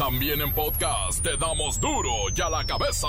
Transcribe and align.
También 0.00 0.40
en 0.40 0.50
podcast 0.54 1.22
te 1.22 1.36
damos 1.36 1.78
duro 1.78 2.10
y 2.34 2.40
a 2.40 2.48
la 2.48 2.64
cabeza. 2.64 3.06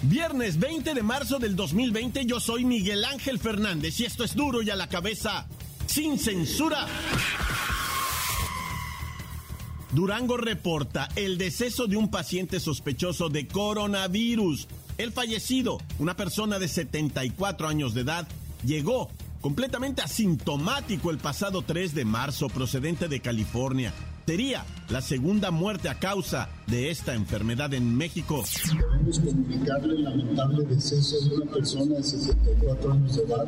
Viernes 0.00 0.58
20 0.58 0.94
de 0.94 1.02
marzo 1.02 1.38
del 1.38 1.54
2020, 1.54 2.24
yo 2.24 2.40
soy 2.40 2.64
Miguel 2.64 3.04
Ángel 3.04 3.38
Fernández 3.38 4.00
y 4.00 4.06
esto 4.06 4.24
es 4.24 4.34
duro 4.34 4.62
y 4.62 4.70
a 4.70 4.74
la 4.74 4.88
cabeza, 4.88 5.46
sin 5.84 6.18
censura. 6.18 6.86
Durango 9.92 10.36
reporta 10.36 11.08
el 11.16 11.36
deceso 11.36 11.88
de 11.88 11.96
un 11.96 12.10
paciente 12.10 12.60
sospechoso 12.60 13.28
de 13.28 13.48
coronavirus. 13.48 14.68
El 14.98 15.10
fallecido, 15.12 15.78
una 15.98 16.16
persona 16.16 16.60
de 16.60 16.68
74 16.68 17.66
años 17.66 17.92
de 17.94 18.02
edad, 18.02 18.28
llegó 18.64 19.10
completamente 19.40 20.02
asintomático 20.02 21.10
el 21.10 21.18
pasado 21.18 21.62
3 21.62 21.94
de 21.94 22.04
marzo 22.04 22.48
procedente 22.48 23.08
de 23.08 23.20
California. 23.20 23.92
Sería 24.26 24.64
la 24.90 25.00
segunda 25.00 25.50
muerte 25.50 25.88
a 25.88 25.98
causa 25.98 26.48
de 26.68 26.90
esta 26.90 27.14
enfermedad 27.14 27.74
en 27.74 27.96
México. 27.96 28.44
Queremos 28.62 29.18
comunicarle 29.18 29.94
el 29.94 30.04
lamentable 30.04 30.64
deceso 30.66 31.20
de 31.28 31.34
una 31.34 31.50
persona 31.50 31.96
de 31.96 32.04
64 32.04 32.92
años 32.92 33.16
de 33.16 33.22
edad 33.24 33.44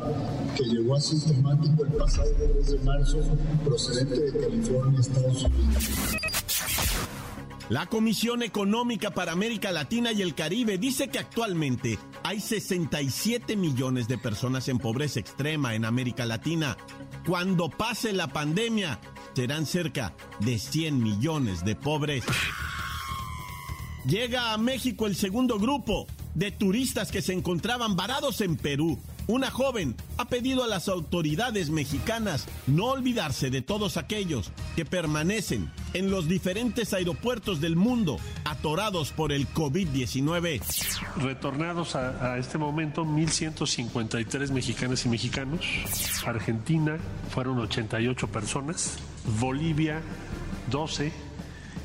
que 0.57 0.63
llegó 0.65 0.97
asintomático 0.97 1.85
el 1.85 1.91
pasado 1.93 2.29
3 2.37 2.67
de 2.67 2.79
marzo 2.79 3.17
procedente 3.63 4.19
de 4.19 4.39
California, 4.41 4.99
Estados 4.99 5.43
Unidos. 5.45 6.32
La 7.73 7.87
Comisión 7.87 8.43
Económica 8.43 9.09
para 9.09 9.31
América 9.31 9.71
Latina 9.71 10.11
y 10.11 10.21
el 10.21 10.35
Caribe 10.35 10.77
dice 10.77 11.07
que 11.07 11.17
actualmente 11.17 11.97
hay 12.21 12.39
67 12.39 13.55
millones 13.55 14.07
de 14.07 14.19
personas 14.19 14.67
en 14.67 14.77
pobreza 14.77 15.19
extrema 15.19 15.73
en 15.73 15.83
América 15.83 16.23
Latina. 16.27 16.77
Cuando 17.25 17.71
pase 17.71 18.13
la 18.13 18.27
pandemia, 18.27 18.99
serán 19.33 19.65
cerca 19.65 20.13
de 20.39 20.59
100 20.59 21.01
millones 21.01 21.65
de 21.65 21.75
pobres. 21.75 22.23
Llega 24.05 24.53
a 24.53 24.57
México 24.59 25.07
el 25.07 25.15
segundo 25.15 25.57
grupo 25.57 26.05
de 26.35 26.51
turistas 26.51 27.11
que 27.11 27.23
se 27.23 27.33
encontraban 27.33 27.95
varados 27.95 28.41
en 28.41 28.55
Perú. 28.55 28.99
Una 29.25 29.49
joven 29.49 29.95
ha 30.17 30.25
pedido 30.25 30.65
a 30.65 30.67
las 30.67 30.89
autoridades 30.89 31.69
mexicanas 31.69 32.45
no 32.67 32.87
olvidarse 32.87 33.49
de 33.49 33.61
todos 33.61 33.95
aquellos 33.95 34.51
que 34.75 34.83
permanecen 34.83 35.71
en 35.93 36.11
los 36.11 36.27
diferentes 36.27 36.93
aeropuertos 36.93 37.61
del 37.61 37.77
mundo 37.77 38.17
atorados 38.43 39.11
por 39.13 39.31
el 39.31 39.47
COVID-19. 39.47 40.61
Retornados 41.21 41.95
a, 41.95 42.37
este 42.37 42.57
momento 42.57 43.05
1.153 43.05 44.51
mexicanas 44.51 45.05
y 45.05 45.09
mexicanos. 45.09 45.61
Argentina 46.25 46.97
fueron 47.29 47.59
88 47.59 48.27
personas. 48.27 48.97
Bolivia 49.39 50.01
12. 50.69 51.13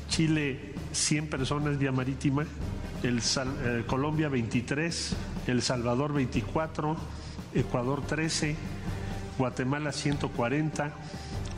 Chile 0.09 0.73
100 0.91 1.27
personas 1.29 1.77
vía 1.77 1.93
marítima. 1.93 2.45
El 3.01 3.19
eh, 3.19 3.83
Colombia 3.87 4.27
23. 4.27 5.15
El 5.47 5.61
Salvador 5.61 6.11
24. 6.11 6.97
Ecuador 7.53 8.01
13, 8.05 8.55
Guatemala 9.37 9.91
140, 9.91 10.93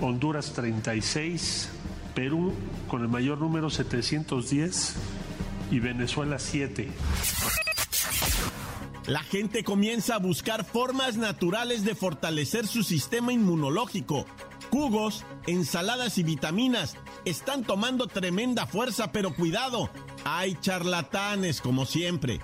Honduras 0.02 0.54
36, 0.54 1.70
Perú 2.16 2.54
con 2.88 3.02
el 3.02 3.08
mayor 3.08 3.40
número 3.40 3.70
710 3.70 4.96
y 5.72 5.80
Venezuela 5.80 6.40
7. 6.40 6.90
La 9.08 9.24
gente 9.24 9.64
comienza 9.64 10.16
a 10.16 10.20
buscar 10.20 10.64
formas 10.64 11.18
naturales 11.18 11.84
de 11.84 11.96
fortalecer 11.96 12.68
su 12.68 12.84
sistema 12.84 13.34
inmunológico. 13.34 14.26
Jugos, 14.70 15.26
ensaladas 15.48 16.18
y 16.18 16.24
vitaminas 16.24 16.96
están 17.26 17.64
tomando 17.64 18.08
tremenda 18.08 18.68
fuerza, 18.68 19.12
pero 19.12 19.34
cuidado, 19.36 19.90
hay 20.24 20.56
charlatanes 20.62 21.62
como 21.62 21.86
siempre. 21.86 22.40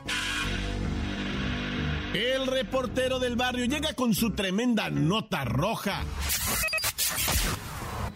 El 2.14 2.48
reportero 2.48 3.20
del 3.20 3.36
barrio 3.36 3.66
llega 3.66 3.94
con 3.94 4.14
su 4.14 4.32
tremenda 4.32 4.90
nota 4.90 5.44
roja. 5.44 6.04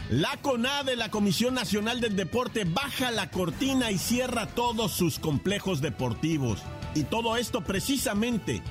La 0.10 0.38
CONADE, 0.42 0.96
la 0.96 1.10
Comisión 1.10 1.54
Nacional 1.54 2.02
del 2.02 2.16
Deporte, 2.16 2.66
baja 2.66 3.12
la 3.12 3.30
cortina 3.30 3.92
y 3.92 3.98
cierra 3.98 4.48
todos 4.48 4.92
sus 4.92 5.20
complejos 5.20 5.82
deportivos. 5.82 6.60
Y 6.96 7.04
todo 7.04 7.38
esto 7.38 7.62
precisamente 7.62 8.62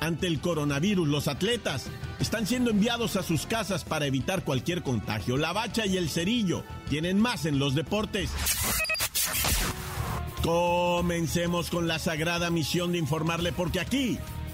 ante 0.00 0.26
el 0.26 0.40
coronavirus. 0.40 1.08
Los 1.08 1.28
atletas 1.28 1.86
están 2.20 2.46
siendo 2.46 2.70
enviados 2.70 3.16
a 3.16 3.22
sus 3.22 3.46
casas 3.46 3.84
para 3.84 4.06
evitar 4.06 4.44
cualquier 4.44 4.82
contagio. 4.82 5.36
La 5.36 5.52
bacha 5.52 5.86
y 5.86 5.96
el 5.96 6.08
cerillo 6.08 6.64
tienen 6.88 7.20
más 7.20 7.46
en 7.46 7.58
los 7.58 7.74
deportes. 7.74 8.30
Comencemos 10.42 11.68
con 11.68 11.88
la 11.88 11.98
sagrada 11.98 12.50
misión 12.50 12.92
de 12.92 12.98
informarle 12.98 13.52
porque 13.52 13.80
aquí 13.80 14.18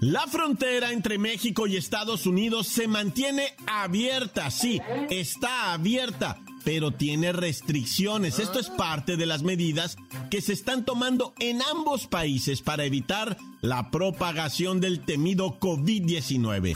La 0.00 0.28
frontera 0.28 0.92
entre 0.92 1.18
México 1.18 1.66
y 1.66 1.76
Estados 1.76 2.26
Unidos 2.26 2.68
se 2.68 2.86
mantiene 2.86 3.54
abierta, 3.66 4.48
sí, 4.50 4.80
está 5.10 5.72
abierta, 5.72 6.38
pero 6.64 6.92
tiene 6.92 7.32
restricciones. 7.32 8.38
Esto 8.38 8.60
es 8.60 8.70
parte 8.70 9.16
de 9.16 9.26
las 9.26 9.42
medidas 9.42 9.96
que 10.30 10.40
se 10.40 10.52
están 10.52 10.84
tomando 10.84 11.34
en 11.40 11.62
ambos 11.62 12.06
países 12.06 12.62
para 12.62 12.84
evitar 12.84 13.36
la 13.60 13.90
propagación 13.90 14.80
del 14.80 15.00
temido 15.00 15.58
COVID-19. 15.58 16.74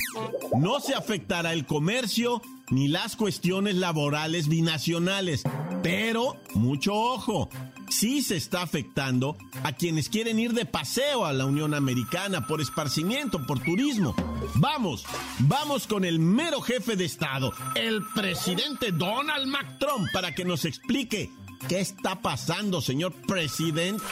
No 0.59 0.81
se 0.81 0.95
afectará 0.95 1.53
el 1.53 1.65
comercio 1.65 2.43
ni 2.73 2.89
las 2.89 3.17
cuestiones 3.17 3.77
laborales 3.77 4.49
binacionales, 4.49 5.43
pero 5.83 6.39
mucho 6.55 6.95
ojo, 6.95 7.51
sí 7.91 8.23
se 8.23 8.37
está 8.37 8.63
afectando 8.63 9.37
a 9.63 9.73
quienes 9.73 10.09
quieren 10.09 10.39
ir 10.39 10.55
de 10.55 10.65
paseo 10.65 11.27
a 11.27 11.35
la 11.35 11.45
Unión 11.45 11.75
Americana 11.75 12.47
por 12.47 12.63
esparcimiento, 12.63 13.47
por 13.47 13.61
turismo. 13.61 14.15
Vamos, 14.55 15.05
vamos 15.41 15.87
con 15.87 16.07
el 16.07 16.19
mero 16.19 16.63
jefe 16.63 16.97
de 16.97 17.05
Estado, 17.05 17.53
el 17.75 18.03
presidente 18.15 18.91
Donald 18.91 19.47
Mac 19.47 19.79
Trump, 19.79 20.09
para 20.11 20.35
que 20.35 20.47
nos 20.47 20.65
explique 20.65 21.31
qué 21.69 21.81
está 21.81 22.23
pasando, 22.23 22.81
señor 22.81 23.13
presidente. 23.13 24.03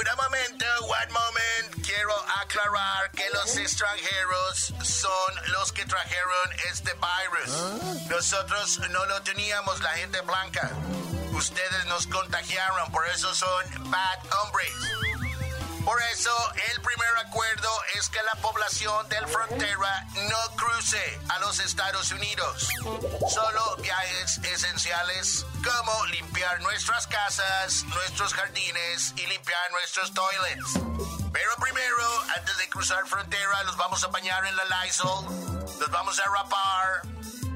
Un 0.00 0.06
momento, 0.16 0.64
one 0.86 1.12
moment. 1.12 1.84
Quiero 1.84 2.14
aclarar 2.40 3.10
que 3.10 3.28
los 3.34 3.54
extranjeros 3.58 4.72
son 4.82 5.52
los 5.52 5.72
que 5.72 5.84
trajeron 5.84 6.52
este 6.70 6.94
virus. 6.94 8.08
Nosotros 8.08 8.80
no 8.92 9.04
lo 9.04 9.20
teníamos, 9.20 9.78
la 9.82 9.90
gente 9.90 10.22
blanca. 10.22 10.70
Ustedes 11.32 11.84
nos 11.84 12.06
contagiaron, 12.06 12.90
por 12.92 13.06
eso 13.08 13.34
son 13.34 13.90
bad 13.90 14.18
hombres. 14.42 14.72
Por 15.84 16.00
eso, 16.14 16.32
el 16.72 16.80
primer 16.80 17.18
acuerdo 17.26 17.68
es 17.98 18.08
que 18.08 18.22
la 18.22 18.40
población 18.40 19.06
del 19.10 19.26
frontera 19.26 20.06
no 20.30 20.56
cruce 20.56 21.20
a 21.28 21.40
los 21.40 21.58
Estados 21.58 22.12
Unidos. 22.12 22.68
Solo 23.28 23.76
viajes 23.78 24.38
esenciales 24.38 25.44
como 25.64 26.06
limpiar 26.06 26.60
nuestras 26.60 27.06
casas, 27.08 27.84
nuestros 27.84 28.32
jardines 28.32 29.12
y 29.16 29.26
limpiar 29.26 29.70
nuestros 29.72 30.14
toilets. 30.14 30.74
Pero 31.32 31.50
primero, 31.60 32.24
antes 32.36 32.56
de 32.58 32.68
cruzar 32.68 33.06
frontera, 33.06 33.64
los 33.64 33.76
vamos 33.76 34.04
a 34.04 34.08
bañar 34.08 34.46
en 34.46 34.56
la 34.56 34.64
Lysol, 34.64 35.24
los 35.80 35.90
vamos 35.90 36.18
a 36.20 36.24
rapar 36.24 37.02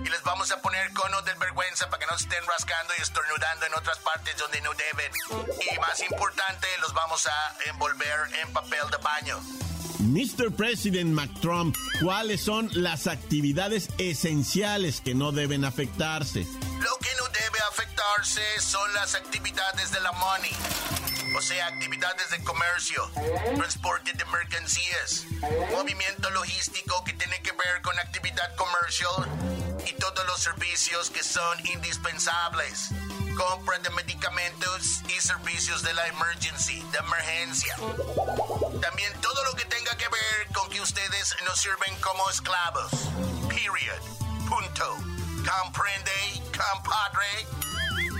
y 0.05 0.09
les 0.09 0.23
vamos 0.25 0.51
a 0.51 0.61
poner 0.61 0.93
conos 0.93 1.25
de 1.25 1.35
vergüenza 1.35 1.89
para 1.89 2.01
que 2.01 2.07
no 2.07 2.19
se 2.19 2.25
estén 2.25 2.45
rascando 2.47 2.93
y 2.99 3.03
estornudando 3.03 3.67
en 3.67 3.75
otras 3.75 3.99
partes 3.99 4.37
donde 4.37 4.61
no 4.63 4.71
deben. 4.75 5.13
Y 5.73 5.79
más 5.79 6.01
importante, 6.01 6.67
los 6.81 6.93
vamos 6.93 7.27
a 7.27 7.57
envolver 7.67 8.35
en 8.43 8.53
papel 8.53 8.91
de 8.91 8.97
baño. 8.97 9.64
Mr. 10.01 10.51
President 10.55 11.11
McTrump, 11.11 11.77
¿cuáles 12.03 12.43
son 12.43 12.69
las 12.73 13.07
actividades 13.07 13.89
esenciales 13.99 15.01
que 15.01 15.15
no 15.15 15.33
deben 15.33 15.65
afectarse? 15.65 16.41
Lo 16.41 16.99
que 16.99 17.11
no 17.19 17.25
debe 17.33 17.59
preocuparse 18.15 18.61
son 18.61 18.93
las 18.95 19.15
actividades 19.15 19.91
de 19.91 20.01
la 20.01 20.13
money, 20.13 20.51
o 21.37 21.43
sea, 21.43 21.67
actividades 21.67 22.31
de 22.31 22.43
comercio, 22.45 23.11
transporte 23.57 24.13
de 24.13 24.25
mercancías, 24.27 25.27
movimiento 25.73 26.31
logístico 26.31 27.03
que 27.05 27.13
tiene 27.15 27.41
que 27.43 27.53
ver 27.53 27.83
con 27.83 27.99
actividad 27.99 28.55
comercial 28.57 29.29
y 29.87 29.93
todos 29.95 30.25
los 30.27 30.41
servicios 30.41 31.11
que 31.11 31.23
son 31.23 31.67
indispensables. 31.67 32.91
Compra 33.37 33.79
de 33.79 33.91
medicamentos 33.91 35.03
y 35.09 35.21
servicios 35.21 35.83
de 35.83 35.93
la 35.95 36.07
emergency, 36.09 36.83
de 36.93 36.99
emergencia. 36.99 37.75
También 38.81 39.13
todo 39.21 39.45
lo 39.45 39.57
que 39.57 39.65
tenga 39.65 39.97
que 39.97 40.05
ver 40.09 40.53
con 40.55 40.71
que 40.71 40.81
ustedes 40.81 41.35
nos 41.45 41.61
sirven 41.61 41.95
como 42.01 42.29
esclavos. 42.31 42.91
Period. 43.49 44.01
Punto. 44.49 44.97
Comprende, 45.45 46.11
compadre. 46.53 47.65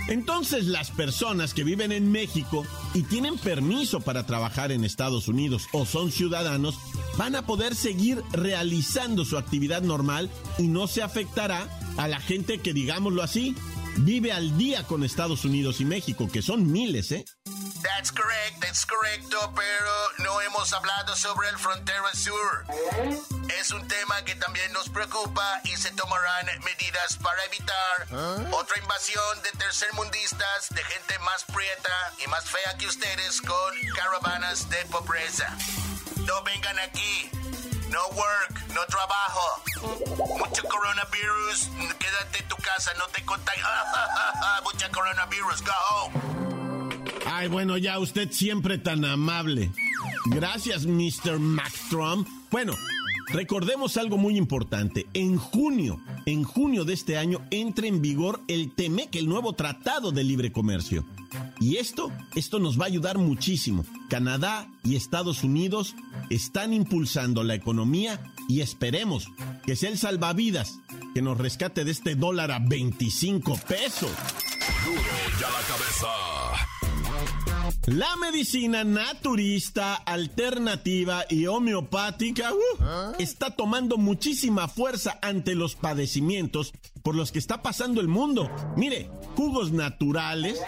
Entonces 0.07 0.65
las 0.65 0.91
personas 0.91 1.53
que 1.53 1.63
viven 1.63 1.91
en 1.91 2.11
México 2.11 2.63
y 2.93 3.03
tienen 3.03 3.37
permiso 3.37 4.01
para 4.01 4.25
trabajar 4.25 4.71
en 4.71 4.83
Estados 4.83 5.27
Unidos 5.27 5.67
o 5.71 5.85
son 5.85 6.11
ciudadanos 6.11 6.77
van 7.17 7.35
a 7.35 7.45
poder 7.45 7.75
seguir 7.75 8.21
realizando 8.31 9.25
su 9.25 9.37
actividad 9.37 9.81
normal 9.81 10.29
y 10.59 10.67
no 10.67 10.87
se 10.87 11.01
afectará 11.01 11.67
a 11.97 12.07
la 12.07 12.19
gente 12.19 12.59
que, 12.59 12.73
digámoslo 12.73 13.23
así, 13.23 13.55
vive 13.97 14.31
al 14.31 14.57
día 14.57 14.83
con 14.83 15.03
Estados 15.03 15.45
Unidos 15.45 15.81
y 15.81 15.85
México, 15.85 16.29
que 16.31 16.41
son 16.41 16.71
miles, 16.71 17.11
¿eh? 17.11 17.25
That's 17.81 18.11
correct, 18.11 18.59
that's 18.61 18.85
correcto, 18.85 19.53
pero 19.55 19.91
no 20.19 20.41
hemos 20.41 20.73
hablado 20.73 21.15
sobre 21.15 21.49
el 21.49 21.57
frontera 21.57 22.13
sur. 22.13 22.65
Es 23.59 23.71
un 23.71 23.87
tema 23.87 24.23
que 24.25 24.35
también 24.35 24.71
nos 24.73 24.89
preocupa 24.89 25.61
y 25.63 25.75
se 25.77 25.91
tomarán 25.91 26.45
medidas 26.63 27.17
para 27.21 27.43
evitar 27.45 28.53
otra 28.53 28.79
invasión 28.79 29.41
de 29.43 29.51
tercermundistas, 29.57 30.69
de 30.69 30.83
gente 30.83 31.19
más 31.19 31.43
prieta 31.45 32.13
y 32.23 32.29
más 32.29 32.45
fea 32.45 32.75
que 32.77 32.87
ustedes 32.87 33.41
con 33.41 33.73
caravanas 33.95 34.69
de 34.69 34.83
pobreza. 34.85 35.55
No 36.25 36.43
vengan 36.43 36.79
aquí. 36.79 37.29
No 37.95 38.01
work, 38.09 38.73
no 38.73 38.81
trabajo. 38.89 39.39
Mucho 40.37 40.63
coronavirus. 40.67 41.69
Quédate 41.97 42.39
en 42.39 42.47
tu 42.49 42.57
casa, 42.57 42.91
no 42.97 43.05
te 43.13 43.23
contagies. 43.23 43.63
Mucha 44.65 44.89
coronavirus, 44.91 45.61
go 45.61 45.71
home. 45.91 46.35
Ay, 47.25 47.47
bueno, 47.47 47.77
ya 47.77 47.97
usted 47.99 48.29
siempre 48.31 48.77
tan 48.79 49.05
amable. 49.05 49.71
Gracias, 50.25 50.85
Mr. 50.85 51.39
Trump. 51.89 52.27
Bueno, 52.51 52.73
recordemos 53.29 53.95
algo 53.95 54.17
muy 54.17 54.35
importante. 54.35 55.07
En 55.13 55.37
junio, 55.37 56.01
en 56.25 56.43
junio 56.43 56.83
de 56.83 56.93
este 56.95 57.17
año, 57.17 57.47
entra 57.49 57.87
en 57.87 58.01
vigor 58.01 58.41
el 58.49 58.75
TEMEC, 58.75 59.15
el 59.15 59.29
nuevo 59.29 59.53
Tratado 59.53 60.11
de 60.11 60.25
Libre 60.25 60.51
Comercio. 60.51 61.05
Y 61.59 61.77
esto, 61.77 62.11
esto 62.35 62.59
nos 62.59 62.79
va 62.79 62.83
a 62.85 62.87
ayudar 62.87 63.17
muchísimo. 63.17 63.85
Canadá 64.09 64.67
y 64.83 64.95
Estados 64.95 65.43
Unidos 65.43 65.95
están 66.29 66.73
impulsando 66.73 67.43
la 67.43 67.55
economía 67.55 68.19
y 68.47 68.61
esperemos 68.61 69.27
que 69.65 69.75
sea 69.75 69.89
el 69.89 69.97
salvavidas 69.97 70.79
que 71.13 71.21
nos 71.21 71.37
rescate 71.37 71.85
de 71.85 71.91
este 71.91 72.15
dólar 72.15 72.51
a 72.51 72.59
25 72.59 73.57
pesos. 73.67 74.11
ya 75.39 75.49
la 75.49 75.61
cabeza. 75.67 76.44
La 77.87 78.15
medicina 78.15 78.83
naturista, 78.83 79.93
alternativa 79.93 81.23
y 81.29 81.45
homeopática 81.45 82.51
uh, 82.51 83.13
está 83.19 83.51
tomando 83.51 83.97
muchísima 83.97 84.67
fuerza 84.67 85.19
ante 85.21 85.53
los 85.53 85.75
padecimientos 85.75 86.73
por 87.03 87.13
los 87.13 87.31
que 87.31 87.37
está 87.37 87.61
pasando 87.61 88.01
el 88.01 88.07
mundo. 88.07 88.49
Mire, 88.75 89.07
jugos 89.35 89.71
naturales, 89.71 90.59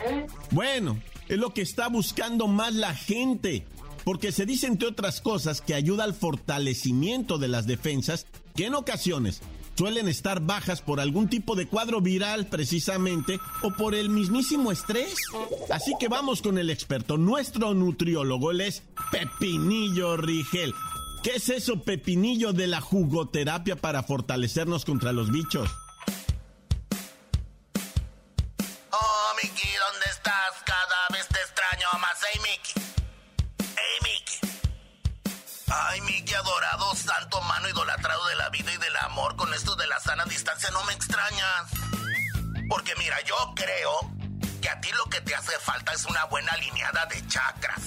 bueno, 0.52 1.00
es 1.28 1.40
lo 1.40 1.56
que 1.56 1.64
está 1.64 1.88
buscando 1.88 2.48
más 2.48 2.76
la 2.76 2.94
gente, 2.94 3.66
porque 4.04 4.32
se 4.32 4.46
dice 4.46 4.68
entre 4.68 4.90
otras 4.90 5.20
cosas 5.20 5.62
que 5.62 5.74
ayuda 5.74 6.04
al 6.04 6.14
fortalecimiento 6.14 7.40
de 7.40 7.48
las 7.48 7.66
defensas 7.66 8.28
que 8.56 8.68
en 8.68 8.76
ocasiones 8.76 9.42
suelen 9.78 10.08
estar 10.08 10.42
bajas 10.42 10.82
por 10.82 11.00
algún 11.00 11.30
tipo 11.30 11.56
de 11.56 11.68
cuadro 11.68 12.02
viral 12.02 12.48
precisamente 12.48 13.40
o 13.62 13.72
por 13.72 13.94
el 13.94 14.10
mismísimo 14.10 14.72
estrés. 14.72 15.14
Así 15.70 15.94
que 16.00 16.08
vamos 16.08 16.42
con 16.42 16.58
el 16.58 16.70
experto, 16.70 17.18
nuestro 17.18 17.74
nutriólogo, 17.74 18.52
él 18.52 18.62
es 18.62 18.84
Pepinillo 19.12 20.18
Rigel. 20.18 20.74
¿Qué 21.24 21.36
es 21.36 21.50
eso, 21.50 21.84
Pepinillo, 21.84 22.54
de 22.54 22.68
la 22.68 22.82
jugoterapia 22.82 23.76
para 23.76 24.04
fortalecernos 24.04 24.86
contra 24.86 25.12
los 25.12 25.32
bichos? 25.32 25.70
Mira, 43.08 43.22
yo 43.22 43.36
creo 43.56 44.12
que 44.62 44.70
a 44.70 44.82
ti 44.82 44.92
lo 44.92 45.06
que 45.06 45.22
te 45.22 45.34
hace 45.34 45.58
falta 45.60 45.94
es 45.94 46.04
una 46.06 46.26
buena 46.26 46.52
alineada 46.52 47.06
de 47.06 47.26
chakras, 47.28 47.80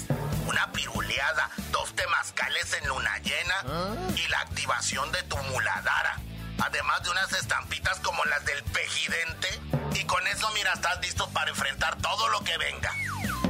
una 0.46 0.72
piruleada, 0.72 1.50
dos 1.70 1.94
temazcales 1.94 2.72
en 2.80 2.88
luna 2.88 3.18
llena 3.18 3.54
y 4.16 4.26
la 4.28 4.40
activación 4.40 5.12
de 5.12 5.22
tu 5.24 5.36
muladara. 5.36 6.18
Además 6.58 7.02
de 7.02 7.10
unas 7.10 7.30
estampitas 7.34 8.00
como 8.00 8.24
las 8.24 8.42
del 8.46 8.62
pejidente. 8.64 9.60
Y 9.94 10.04
con 10.04 10.26
eso, 10.26 10.50
mira, 10.54 10.72
estás 10.72 10.98
listo 11.02 11.28
para 11.30 11.50
enfrentar 11.50 11.96
todo 11.98 12.28
lo 12.28 12.40
que 12.42 12.56
venga. 12.56 12.90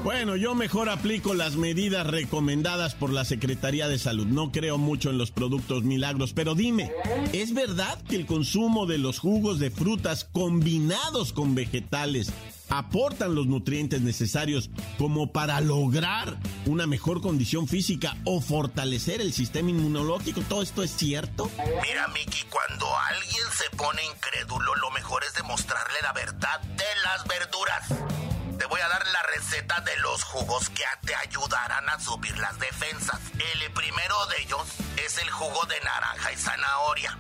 Bueno, 0.02 0.35
yo 0.37 0.55
mejor 0.55 0.88
aplico 0.88 1.35
las 1.35 1.56
medidas 1.56 2.06
recomendadas 2.06 2.94
por 2.94 3.12
la 3.12 3.26
Secretaría 3.26 3.87
de 3.87 3.99
Salud. 3.99 4.26
No 4.26 4.50
creo 4.50 4.79
mucho 4.79 5.11
en 5.11 5.19
los 5.19 5.31
productos 5.31 5.85
milagros, 5.85 6.32
pero 6.32 6.55
dime, 6.55 6.91
¿es 7.35 7.52
verdad 7.52 8.00
que 8.08 8.17
el 8.17 8.25
consumo 8.25 8.87
de 8.87 8.97
los 8.97 9.19
jugos 9.19 9.58
de 9.58 9.70
frutas 9.70 10.25
combinados 10.25 11.35
con 11.35 11.55
vegetales 11.55 12.32
aportan 12.70 13.35
los 13.35 13.47
nutrientes 13.47 14.00
necesarios 14.00 14.70
como 14.97 15.32
para 15.32 15.61
lograr 15.61 16.38
una 16.64 16.87
mejor 16.87 17.20
condición 17.20 17.69
física 17.69 18.17
o 18.25 18.41
fortalecer 18.41 19.20
el 19.20 19.35
sistema 19.35 19.69
inmunológico? 19.69 20.41
¿Todo 20.49 20.62
esto 20.62 20.82
es 20.82 20.93
cierto? 20.93 21.50
Mira, 21.58 22.08
Miki, 22.08 22.44
cuando 22.49 22.87
alguien 23.11 23.44
se 23.53 23.76
pone 23.76 24.00
incrédulo, 24.06 24.75
lo 24.76 24.91
mejor 24.93 25.25
es 25.25 25.35
demostrarle 25.35 25.99
la 26.03 26.12
verdad 26.14 26.61
de 26.62 26.85
las 27.05 27.26
verduras 27.26 28.30
te 28.60 28.67
voy 28.67 28.81
a 28.82 28.88
dar 28.88 29.06
la 29.06 29.22
receta 29.22 29.81
de 29.81 29.96
los 29.96 30.22
jugos 30.22 30.69
que 30.69 30.84
te 31.06 31.14
ayudarán 31.14 31.88
a 31.88 31.98
subir 31.98 32.36
las 32.36 32.58
defensas. 32.58 33.19
El 33.38 33.72
primero 33.72 34.26
de 34.26 34.43
ellos 34.43 34.69
es 34.98 35.17
el 35.17 35.31
jugo 35.31 35.64
de 35.64 35.81
naranja 35.81 36.31
y 36.31 36.36
zanahoria. 36.36 37.19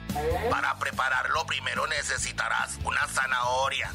Para 0.50 0.78
prepararlo 0.78 1.46
primero 1.46 1.86
necesitarás 1.86 2.76
una 2.84 3.06
zanahoria 3.08 3.90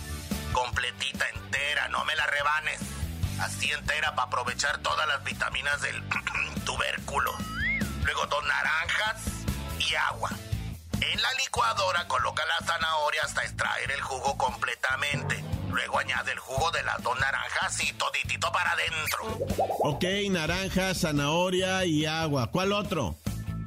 completita, 0.53 1.29
entera, 1.29 1.87
no 1.89 2.03
me 2.05 2.15
la 2.15 2.25
rebanes. 2.25 2.79
Así 3.39 3.71
entera 3.71 4.15
para 4.15 4.27
aprovechar 4.27 4.79
todas 4.79 5.07
las 5.07 5.23
vitaminas 5.23 5.79
del 5.81 6.03
tubérculo. 6.65 7.31
Luego 8.05 8.25
dos 8.25 8.43
naranjas 8.43 9.21
y 9.77 9.93
agua. 9.93 10.31
En 10.99 11.21
la 11.21 11.33
licuadora 11.33 12.07
coloca 12.07 12.43
la 12.43 12.65
zanahoria 12.65 13.21
hasta 13.23 13.43
extraer 13.43 13.91
el 13.91 14.01
jugo 14.01 14.35
completamente. 14.35 15.43
Luego 15.75 16.00
añade 16.00 16.32
el 16.32 16.39
jugo 16.39 16.72
de 16.72 16.82
las 16.84 17.03
dos 17.03 17.20
naranjas 17.20 17.84
y 17.84 17.91
toditito 17.94 18.50
para 18.50 18.72
adentro. 18.72 19.38
Ok, 19.84 20.05
naranja, 20.32 20.96
zanahoria 20.96 21.84
y 21.84 22.05
agua. 22.05 22.50
¿Cuál 22.50 22.72
otro? 22.72 23.17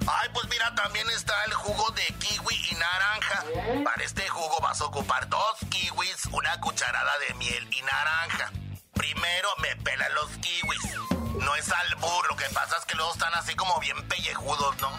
Ay, 0.07 0.31
pues 0.33 0.49
mira, 0.49 0.75
también 0.75 1.07
está 1.11 1.35
el 1.45 1.53
jugo 1.53 1.91
de 1.91 2.03
kiwi 2.15 2.55
y 2.71 2.75
naranja. 2.77 3.45
Para 3.85 4.03
este 4.03 4.27
jugo 4.27 4.59
vas 4.63 4.81
a 4.81 4.87
ocupar 4.87 5.29
dos 5.29 5.57
kiwis, 5.69 6.25
una 6.33 6.59
cucharada 6.61 7.13
de 7.29 7.35
miel 7.35 7.69
y 7.71 7.83
naranja. 7.83 8.53
Primero 8.95 9.51
me 9.61 9.77
pelan 9.77 10.15
los 10.15 10.31
kiwis. 10.39 10.81
No 11.45 11.55
es 11.57 11.71
albur, 11.71 12.27
lo 12.31 12.37
que 12.37 12.47
pasa 12.55 12.79
es 12.79 12.87
que 12.87 12.95
luego 12.95 13.13
están 13.13 13.35
así 13.35 13.55
como 13.55 13.79
bien 13.81 14.03
pellejudos, 14.09 14.79
¿no? 14.81 14.99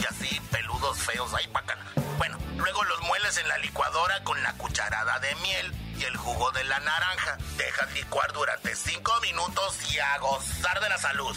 Y 0.00 0.04
así 0.04 0.40
peludos 0.52 0.98
feos, 0.98 1.34
ahí 1.34 1.48
bacana. 1.48 1.84
Bueno, 2.16 2.38
luego 2.56 2.84
los 2.84 3.00
mueles 3.02 3.38
en 3.38 3.48
la 3.48 3.58
licuadora 3.58 4.22
con 4.22 4.40
la 4.40 4.52
cucharada 4.52 5.18
de 5.18 5.34
miel 5.36 5.83
y 5.98 6.04
el 6.04 6.16
jugo 6.16 6.50
de 6.52 6.64
la 6.64 6.78
naranja. 6.80 7.38
Deja 7.56 7.86
licuar 7.94 8.32
durante 8.32 8.74
5 8.74 9.12
minutos 9.22 9.78
y 9.92 9.98
a 9.98 10.18
gozar 10.18 10.80
de 10.80 10.88
la 10.88 10.98
salud. 10.98 11.36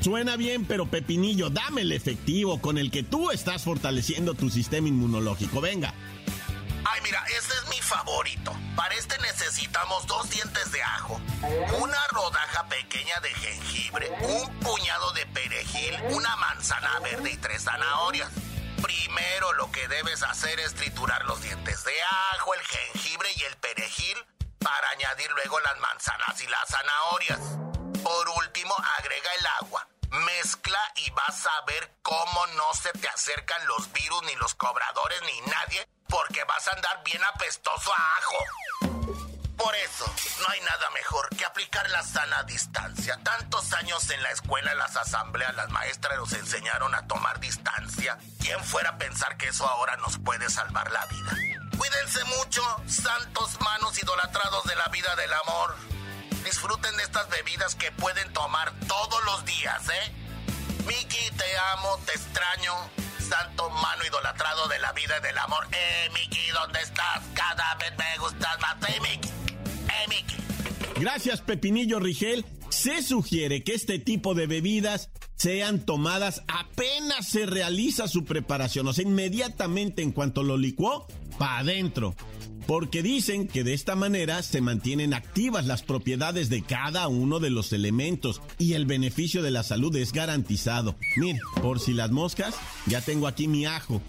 Suena 0.00 0.36
bien, 0.36 0.64
pero 0.66 0.86
Pepinillo, 0.86 1.50
dame 1.50 1.80
el 1.82 1.92
efectivo 1.92 2.60
con 2.60 2.78
el 2.78 2.90
que 2.90 3.02
tú 3.02 3.30
estás 3.32 3.64
fortaleciendo 3.64 4.34
tu 4.34 4.50
sistema 4.50 4.88
inmunológico. 4.88 5.60
Venga. 5.60 5.92
Ay, 6.88 7.00
mira, 7.02 7.24
este 7.36 7.52
es 7.54 7.68
mi 7.68 7.82
favorito. 7.82 8.52
Para 8.76 8.94
este 8.94 9.18
necesitamos 9.18 10.06
dos 10.06 10.30
dientes 10.30 10.70
de 10.70 10.80
ajo, 10.80 11.20
una 11.80 11.98
rodaja 12.12 12.68
pequeña 12.68 13.18
de 13.20 13.30
jengibre, 13.30 14.08
un 14.22 14.58
puñado 14.60 15.12
de 15.12 15.26
perejil, 15.26 15.96
una 16.10 16.36
manzana 16.36 17.00
verde 17.00 17.32
y 17.32 17.36
tres 17.38 17.64
zanahorias. 17.64 18.30
Primero 18.86 19.52
lo 19.54 19.72
que 19.72 19.88
debes 19.88 20.22
hacer 20.22 20.60
es 20.60 20.72
triturar 20.72 21.24
los 21.24 21.42
dientes 21.42 21.82
de 21.82 21.92
ajo, 22.34 22.54
el 22.54 22.60
jengibre 22.60 23.28
y 23.34 23.42
el 23.42 23.56
perejil 23.56 24.24
para 24.60 24.90
añadir 24.90 25.28
luego 25.32 25.58
las 25.58 25.76
manzanas 25.78 26.40
y 26.40 26.46
las 26.46 26.68
zanahorias. 26.68 27.40
Por 28.04 28.28
último, 28.28 28.72
agrega 28.98 29.34
el 29.40 29.46
agua. 29.60 29.88
Mezcla 30.10 30.78
y 31.04 31.10
vas 31.10 31.46
a 31.46 31.62
ver 31.62 31.96
cómo 32.02 32.46
no 32.54 32.74
se 32.74 32.92
te 32.92 33.08
acercan 33.08 33.66
los 33.66 33.90
virus, 33.90 34.22
ni 34.22 34.36
los 34.36 34.54
cobradores, 34.54 35.20
ni 35.22 35.40
nadie, 35.50 35.88
porque 36.08 36.44
vas 36.44 36.68
a 36.68 36.72
andar 36.74 37.02
bien 37.02 37.24
apestoso 37.24 37.92
a 37.92 38.18
ajo. 38.18 38.95
Por 39.56 39.74
eso, 39.74 40.04
no 40.06 40.52
hay 40.52 40.60
nada 40.60 40.90
mejor 40.90 41.28
que 41.30 41.44
aplicar 41.44 41.88
la 41.90 42.02
sana 42.02 42.42
distancia. 42.44 43.18
Tantos 43.22 43.72
años 43.72 44.08
en 44.10 44.22
la 44.22 44.30
escuela, 44.30 44.74
las 44.74 44.96
asambleas, 44.96 45.54
las 45.54 45.70
maestras 45.70 46.16
nos 46.18 46.32
enseñaron 46.32 46.94
a 46.94 47.06
tomar 47.06 47.40
distancia. 47.40 48.18
¿Quién 48.40 48.62
fuera 48.62 48.90
a 48.90 48.98
pensar 48.98 49.36
que 49.36 49.48
eso 49.48 49.66
ahora 49.66 49.96
nos 49.96 50.18
puede 50.18 50.50
salvar 50.50 50.90
la 50.92 51.04
vida? 51.06 51.32
Cuídense 51.76 52.24
mucho, 52.24 52.62
santos 52.86 53.58
manos 53.60 53.98
idolatrados 54.02 54.64
de 54.64 54.76
la 54.76 54.88
vida 54.88 55.14
del 55.16 55.32
amor. 55.32 55.76
Disfruten 56.44 56.96
de 56.96 57.02
estas 57.02 57.28
bebidas 57.28 57.74
que 57.74 57.90
pueden 57.92 58.32
tomar 58.32 58.72
todos 58.86 59.24
los 59.24 59.44
días, 59.44 59.88
¿eh? 59.88 60.14
Miki, 60.86 61.30
te 61.36 61.58
amo, 61.72 61.98
te 62.06 62.12
extraño. 62.12 62.74
Santo 63.28 63.68
mano 63.70 64.04
idolatrado 64.04 64.68
de 64.68 64.78
la 64.78 64.92
vida 64.92 65.18
del 65.20 65.36
amor. 65.38 65.66
Eh, 65.72 66.10
Miki, 66.12 66.48
¿dónde 66.50 66.80
estás? 66.80 67.20
Cada 67.34 67.74
vez 67.74 67.92
me 67.98 68.18
gustas 68.18 68.60
más. 68.60 68.76
Eh, 68.88 69.00
Miki. 69.00 69.45
Gracias, 71.00 71.42
Pepinillo 71.42 72.00
Rigel. 72.00 72.44
Se 72.70 73.02
sugiere 73.02 73.62
que 73.62 73.74
este 73.74 73.98
tipo 73.98 74.34
de 74.34 74.46
bebidas 74.46 75.10
sean 75.36 75.84
tomadas 75.84 76.42
apenas 76.48 77.28
se 77.28 77.46
realiza 77.46 78.08
su 78.08 78.24
preparación, 78.24 78.88
o 78.88 78.92
sea, 78.92 79.04
inmediatamente 79.04 80.02
en 80.02 80.12
cuanto 80.12 80.42
lo 80.42 80.56
licuó, 80.56 81.06
para 81.38 81.58
adentro. 81.58 82.14
Porque 82.66 83.02
dicen 83.02 83.46
que 83.46 83.62
de 83.62 83.74
esta 83.74 83.94
manera 83.94 84.42
se 84.42 84.60
mantienen 84.60 85.14
activas 85.14 85.66
las 85.66 85.82
propiedades 85.82 86.48
de 86.48 86.62
cada 86.62 87.06
uno 87.06 87.38
de 87.38 87.50
los 87.50 87.72
elementos 87.72 88.42
y 88.58 88.72
el 88.72 88.86
beneficio 88.86 89.42
de 89.42 89.52
la 89.52 89.62
salud 89.62 89.94
es 89.94 90.12
garantizado. 90.12 90.96
Mire, 91.16 91.38
por 91.62 91.78
si 91.78 91.92
las 91.92 92.10
moscas, 92.10 92.56
ya 92.86 93.00
tengo 93.00 93.28
aquí 93.28 93.46
mi 93.46 93.66
ajo, 93.66 94.02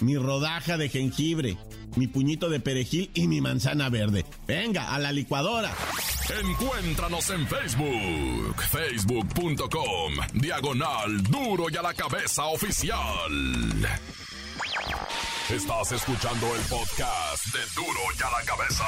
mi 0.00 0.16
rodaja 0.16 0.76
de 0.76 0.88
jengibre, 0.88 1.56
mi 1.96 2.06
puñito 2.06 2.48
de 2.48 2.60
perejil 2.60 3.10
y 3.14 3.26
mi 3.28 3.40
manzana 3.40 3.88
verde. 3.88 4.24
Venga, 4.46 4.94
a 4.94 4.98
la 4.98 5.12
licuadora. 5.12 5.72
Encuéntranos 6.42 7.30
en 7.30 7.46
Facebook, 7.46 8.62
facebook.com, 8.70 10.14
diagonal 10.34 11.22
duro 11.24 11.66
y 11.70 11.76
a 11.76 11.82
la 11.82 11.94
cabeza 11.94 12.44
oficial. 12.46 13.88
Estás 15.50 15.92
escuchando 15.92 16.46
el 16.56 16.62
podcast 16.62 17.46
de 17.52 17.60
Duro 17.76 18.00
y 18.18 18.22
a 18.22 18.30
la 18.30 18.44
cabeza. 18.46 18.84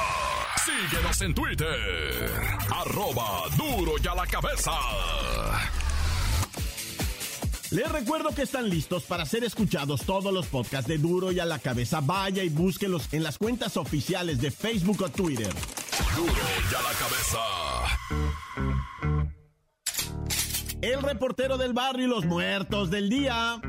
Síguenos 0.65 1.21
en 1.21 1.35
Twitter, 1.35 2.31
arroba 2.71 3.43
duro 3.55 3.93
y 4.03 4.07
a 4.07 4.15
la 4.15 4.25
cabeza. 4.25 4.71
Les 7.77 7.91
recuerdo 7.91 8.33
que 8.33 8.41
están 8.41 8.71
listos 8.71 9.03
para 9.03 9.23
ser 9.23 9.43
escuchados 9.43 10.01
todos 10.01 10.33
los 10.33 10.47
podcasts 10.47 10.87
de 10.87 10.97
Duro 10.97 11.31
y 11.31 11.39
a 11.39 11.45
la 11.45 11.59
cabeza. 11.59 12.01
Vaya 12.01 12.43
y 12.43 12.49
búsquelos 12.49 13.07
en 13.13 13.21
las 13.21 13.37
cuentas 13.37 13.77
oficiales 13.77 14.41
de 14.41 14.49
Facebook 14.49 15.03
o 15.03 15.09
Twitter. 15.09 15.53
Duro 16.15 16.33
y 16.33 16.73
a 16.73 16.81
la 16.81 16.89
cabeza. 16.97 17.37
El 20.81 21.03
reportero 21.03 21.59
del 21.59 21.73
barrio 21.73 22.07
y 22.07 22.09
los 22.09 22.25
muertos 22.25 22.89
del 22.89 23.09
día. 23.09 23.61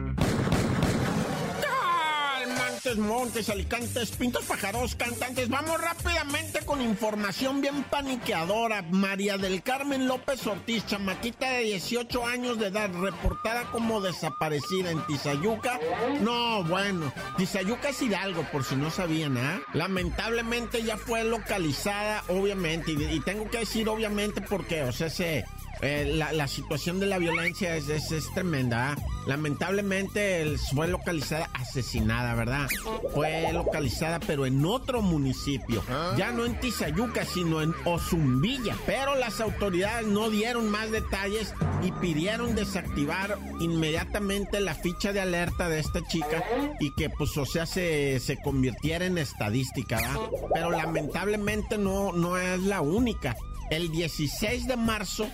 Montes, 2.97 3.51
Alicantes, 3.51 4.13
Pintos, 4.13 4.45
Pájaros, 4.47 4.95
Cantantes. 4.95 5.49
Vamos 5.49 5.81
rápidamente 5.81 6.61
con 6.65 6.81
información 6.81 7.61
bien 7.61 7.85
paniqueadora. 7.85 8.83
María 8.91 9.37
del 9.37 9.63
Carmen 9.63 10.09
López 10.09 10.47
Ortiz, 10.47 10.87
chamaquita 10.87 11.51
de 11.51 11.65
18 11.65 12.27
años 12.27 12.59
de 12.59 12.69
edad, 12.69 12.91
reportada 12.93 13.65
como 13.71 14.01
desaparecida 14.01 14.91
en 14.91 15.05
Tizayuca. 15.07 15.79
No, 16.23 16.65
bueno, 16.65 17.13
Tizayuca 17.37 17.91
es 17.91 18.01
Hidalgo, 18.01 18.43
por 18.51 18.65
si 18.65 18.77
no 18.77 18.91
sabían, 18.91 19.37
¿ah? 19.37 19.61
Lamentablemente 19.75 20.83
ya 20.83 20.97
fue 20.97 21.25
localizada, 21.25 22.25
obviamente, 22.29 22.93
y, 22.93 23.21
tengo 23.21 23.51
que 23.51 23.59
decir 23.59 23.89
obviamente 23.89 24.41
porque, 24.41 24.85
o 24.85 24.93
sea, 24.93 25.11
se 25.11 25.45
eh, 25.81 26.13
la, 26.15 26.49
situación 26.49 26.99
de 26.99 27.07
la 27.07 27.19
violencia 27.19 27.77
es, 27.77 27.89
es, 27.89 28.33
tremenda. 28.35 28.93
¿ah? 28.93 28.97
Lamentablemente 29.27 30.57
fue 30.75 30.89
localizada 30.89 31.49
asesinada, 31.55 32.35
¿verdad? 32.35 32.67
Fue 33.15 33.53
localizada 33.53 34.19
pero 34.21 34.47
en 34.47 34.65
otro 34.65 35.03
municipio. 35.03 35.83
Ya 36.17 36.33
no 36.33 36.45
en 36.45 36.59
Tizayuca, 36.59 37.25
sino 37.25 37.63
en 37.63 37.75
Ozumbilla. 37.85 38.77
Pero 38.87 39.15
las 39.15 39.41
autoridades 39.41 40.07
no 40.07 40.31
dieron 40.31 40.71
más 40.71 40.91
detalles 40.91 41.55
y 41.83 41.93
pidieron 41.93 42.55
desactivar 42.55 43.39
inmediatamente 43.61 44.61
la 44.61 44.75
ficha 44.75 45.13
de 45.13 45.21
alerta 45.21 45.69
de 45.69 45.79
esta 45.79 46.05
chica 46.07 46.43
y 46.81 46.93
que 46.95 47.11
pues 47.11 47.37
o 47.37 47.47
sea 47.47 47.67
se, 47.67 48.19
se 48.21 48.37
convirtiera 48.39 49.05
en 49.05 49.19
estadística, 49.19 49.97
¿verdad? 49.97 50.21
Pero 50.53 50.71
lamentablemente 50.71 51.79
no, 51.79 52.13
no 52.13 52.37
es 52.39 52.61
la 52.63 52.81
única. 52.81 53.37
El 53.71 53.91
16 53.91 54.67
de 54.67 54.77
marzo 54.77 55.29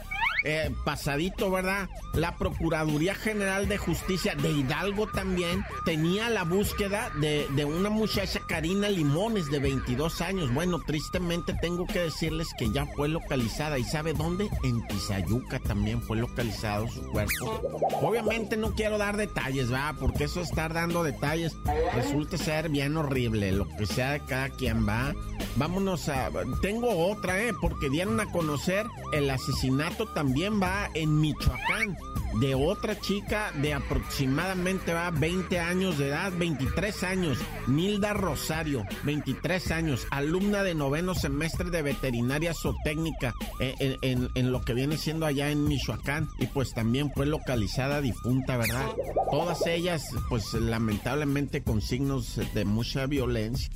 eh, 0.45 0.71
pasadito, 0.85 1.51
¿verdad? 1.51 1.89
La 2.13 2.37
Procuraduría 2.37 3.15
General 3.15 3.67
de 3.67 3.79
Justicia 3.79 4.35
de 4.35 4.51
Hidalgo 4.51 5.07
también 5.07 5.65
tenía 5.87 6.29
la 6.29 6.45
búsqueda 6.45 7.11
de, 7.19 7.47
de, 7.57 7.65
una 7.65 7.89
muchacha, 7.89 8.41
Karina 8.47 8.91
Limones, 8.91 9.51
de 9.51 9.59
22 9.59 10.21
años. 10.21 10.53
Bueno, 10.53 10.81
tristemente 10.87 11.55
tengo 11.63 11.87
que 11.87 12.01
decirles 12.01 12.49
que 12.59 12.71
ya 12.71 12.85
fue 12.85 13.09
localizada. 13.09 13.79
¿Y 13.79 13.85
sabe 13.85 14.13
dónde? 14.13 14.51
En 14.63 14.87
Tizayuca 14.87 15.61
también 15.61 16.03
fue 16.03 16.19
localizado 16.19 16.89
su 16.89 17.01
cuerpo. 17.11 17.63
Obviamente 18.03 18.59
no 18.59 18.75
quiero 18.75 18.99
dar 18.99 19.17
detalles, 19.17 19.73
¿va? 19.73 19.95
Porque 19.99 20.25
eso 20.25 20.43
estar 20.43 20.75
dando 20.75 21.03
detalles 21.03 21.57
resulta 21.95 22.37
ser 22.37 22.69
bien 22.69 22.99
horrible. 22.99 23.51
Lo 23.53 23.67
que 23.77 23.87
sea 23.87 24.13
de 24.13 24.21
cada 24.21 24.51
quien, 24.51 24.87
¿va? 24.87 25.15
Vámonos 25.57 26.11
a... 26.11 26.31
Tengo 26.61 27.09
otra, 27.09 27.43
¿eh? 27.43 27.55
Porque 27.59 27.89
dieron 27.89 28.21
a 28.21 28.31
conocer 28.31 28.87
el 29.13 29.31
asesinato 29.31 30.07
también 30.07 30.34
también 30.35 30.61
va 30.61 30.91
en 30.95 31.21
Michoacán 31.21 31.97
de 32.41 32.57
otra 32.57 32.99
chica 32.99 33.53
de 33.63 33.73
aproximadamente 33.73 34.93
va 34.93 35.13
20 35.13 35.61
años 35.61 35.97
de 35.97 36.09
edad, 36.09 36.33
23 36.37 37.05
años, 37.05 37.39
Nilda 37.69 38.15
Rosario, 38.15 38.85
23 39.05 39.71
años, 39.71 40.09
alumna 40.11 40.65
de 40.65 40.75
noveno 40.75 41.15
semestre 41.15 41.71
de 41.71 41.83
veterinaria 41.83 42.53
zootécnica 42.53 43.33
eh, 43.61 43.97
en, 44.03 44.29
en, 44.35 44.51
lo 44.51 44.63
que 44.63 44.75
viene 44.75 44.97
siendo 44.97 45.25
allá 45.25 45.53
en 45.53 45.69
Michoacán 45.69 46.29
y 46.41 46.49
pues 46.49 46.75
también 46.75 47.13
fue 47.13 47.27
localizada 47.27 48.01
difunta, 48.01 48.57
¿verdad? 48.57 48.91
Todas 49.31 49.65
ellas 49.69 50.05
pues 50.29 50.53
lamentablemente 50.55 51.63
con 51.63 51.81
signos 51.81 52.41
de 52.55 52.65
mucha 52.65 53.07
violencia. 53.07 53.71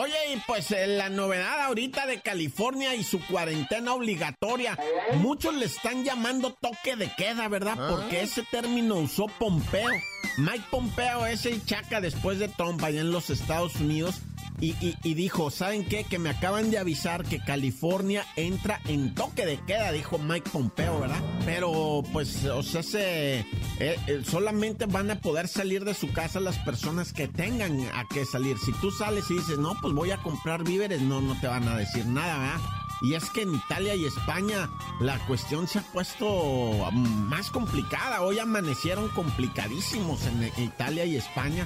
Oye, 0.00 0.32
y 0.32 0.36
pues 0.46 0.70
eh, 0.70 0.86
la 0.86 1.08
novedad 1.08 1.60
ahorita 1.62 2.06
de 2.06 2.20
California 2.20 2.94
y 2.94 3.02
su 3.02 3.18
cuarentena 3.26 3.94
obligatoria, 3.94 4.78
muchos 5.16 5.52
le 5.56 5.64
están 5.64 6.04
llamando 6.04 6.52
toque 6.52 6.94
de 6.94 7.12
queda, 7.16 7.48
¿verdad? 7.48 7.74
Ah. 7.76 7.88
Porque 7.90 8.22
ese 8.22 8.44
término 8.44 8.94
usó 8.94 9.26
Pompeo. 9.26 9.90
Mike 10.36 10.66
Pompeo 10.70 11.26
es 11.26 11.46
el 11.46 11.66
chaca 11.66 12.00
después 12.00 12.38
de 12.38 12.46
Trump 12.46 12.80
allá 12.84 13.00
en 13.00 13.10
los 13.10 13.28
Estados 13.28 13.74
Unidos 13.74 14.20
y, 14.60 15.14
dijo, 15.14 15.50
¿saben 15.50 15.84
qué? 15.84 16.04
Que 16.04 16.18
me 16.18 16.30
acaban 16.30 16.70
de 16.70 16.78
avisar 16.78 17.24
que 17.24 17.38
California 17.38 18.26
entra 18.34 18.80
en 18.86 19.14
toque 19.14 19.46
de 19.46 19.58
queda, 19.60 19.92
dijo 19.92 20.18
Mike 20.18 20.50
Pompeo, 20.50 21.00
¿verdad? 21.00 21.22
Pero 21.44 22.02
pues, 22.12 22.44
o 22.44 22.62
sea, 22.62 22.82
se, 22.82 23.40
eh, 23.40 23.44
eh, 23.78 24.22
solamente 24.24 24.86
van 24.86 25.10
a 25.10 25.20
poder 25.20 25.46
salir 25.46 25.84
de 25.84 25.94
su 25.94 26.12
casa 26.12 26.40
las 26.40 26.58
personas 26.58 27.12
que 27.12 27.28
tengan 27.28 27.80
a 27.94 28.04
que 28.12 28.24
salir. 28.24 28.56
Si 28.58 28.72
tú 28.72 28.90
sales 28.90 29.30
y 29.30 29.34
dices, 29.34 29.58
no, 29.58 29.76
pues 29.80 29.94
voy 29.94 30.10
a 30.10 30.16
comprar 30.18 30.64
víveres, 30.64 31.02
no, 31.02 31.20
no 31.20 31.38
te 31.40 31.46
van 31.46 31.68
a 31.68 31.76
decir 31.76 32.06
nada, 32.06 32.38
¿verdad? 32.38 32.60
Y 33.00 33.14
es 33.14 33.30
que 33.30 33.42
en 33.42 33.54
Italia 33.54 33.94
y 33.94 34.06
España 34.06 34.68
la 35.00 35.18
cuestión 35.26 35.68
se 35.68 35.78
ha 35.78 35.82
puesto 35.82 36.90
más 36.92 37.50
complicada. 37.50 38.22
Hoy 38.22 38.40
amanecieron 38.40 39.08
complicadísimos 39.10 40.20
en 40.26 40.50
Italia 40.64 41.04
y 41.04 41.16
España 41.16 41.64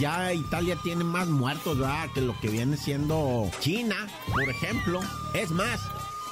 ya 0.00 0.32
Italia 0.32 0.76
tiene 0.82 1.04
más 1.04 1.28
muertos, 1.28 1.78
¿verdad? 1.78 2.08
Que 2.14 2.20
lo 2.20 2.38
que 2.40 2.48
viene 2.48 2.76
siendo 2.76 3.50
China, 3.60 3.96
por 4.32 4.48
ejemplo. 4.48 5.00
Es 5.34 5.50
más, 5.50 5.80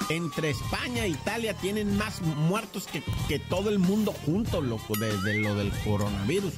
entre 0.09 0.51
España 0.51 1.05
e 1.05 1.09
Italia 1.09 1.55
tienen 1.55 1.97
más 1.97 2.21
muertos 2.21 2.87
que, 2.87 3.39
todo 3.39 3.69
el 3.69 3.79
mundo 3.79 4.13
junto, 4.25 4.61
loco, 4.61 4.93
desde 4.97 5.39
lo 5.39 5.55
del 5.55 5.71
coronavirus. 5.83 6.53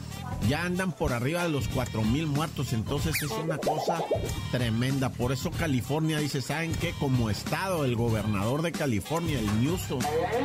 Ya 0.50 0.64
andan 0.64 0.92
por 0.92 1.14
arriba 1.14 1.44
de 1.44 1.50
los 1.50 1.68
4 1.70 2.04
mil 2.04 2.28
muertos, 2.28 2.74
entonces 2.74 3.16
es 3.24 3.32
una 3.32 3.58
cosa 3.58 4.04
tremenda. 4.52 5.10
Por 5.10 5.32
eso 5.32 5.50
California 5.52 6.20
dice, 6.20 6.42
¿saben 6.42 6.74
qué? 6.74 6.94
Como 7.00 7.30
estado, 7.30 7.86
el 7.86 7.96
gobernador 7.96 8.62
de 8.62 8.72
California, 8.72 9.40
el 9.40 9.62
Newsom, 9.62 10.00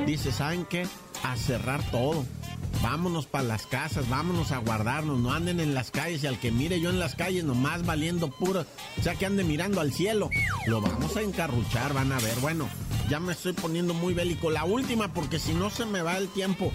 dice, 0.06 0.32
¿saben 0.32 0.64
qué? 0.64 0.86
A 1.24 1.36
cerrar 1.36 1.82
todo 1.90 2.24
vámonos 2.82 3.26
para 3.26 3.44
las 3.44 3.66
casas, 3.66 4.08
vámonos 4.08 4.52
a 4.52 4.58
guardarnos, 4.58 5.18
no 5.18 5.32
anden 5.32 5.60
en 5.60 5.74
las 5.74 5.90
calles 5.90 6.22
y 6.24 6.26
al 6.26 6.38
que 6.38 6.50
mire 6.50 6.80
yo 6.80 6.90
en 6.90 6.98
las 6.98 7.14
calles 7.14 7.44
nomás 7.44 7.86
valiendo 7.86 8.28
puro, 8.28 8.64
o 8.98 9.02
sea 9.02 9.14
que 9.14 9.26
ande 9.26 9.44
mirando 9.44 9.80
al 9.80 9.92
cielo, 9.92 10.30
lo 10.66 10.80
vamos 10.80 11.16
a 11.16 11.22
encarruchar, 11.22 11.94
van 11.94 12.12
a 12.12 12.18
ver, 12.18 12.38
bueno, 12.40 12.68
ya 13.08 13.20
me 13.20 13.32
estoy 13.32 13.52
poniendo 13.52 13.94
muy 13.94 14.14
bélico, 14.14 14.50
la 14.50 14.64
última 14.64 15.12
porque 15.12 15.38
si 15.38 15.54
no 15.54 15.70
se 15.70 15.86
me 15.86 16.02
va 16.02 16.18
el 16.18 16.28
tiempo. 16.28 16.72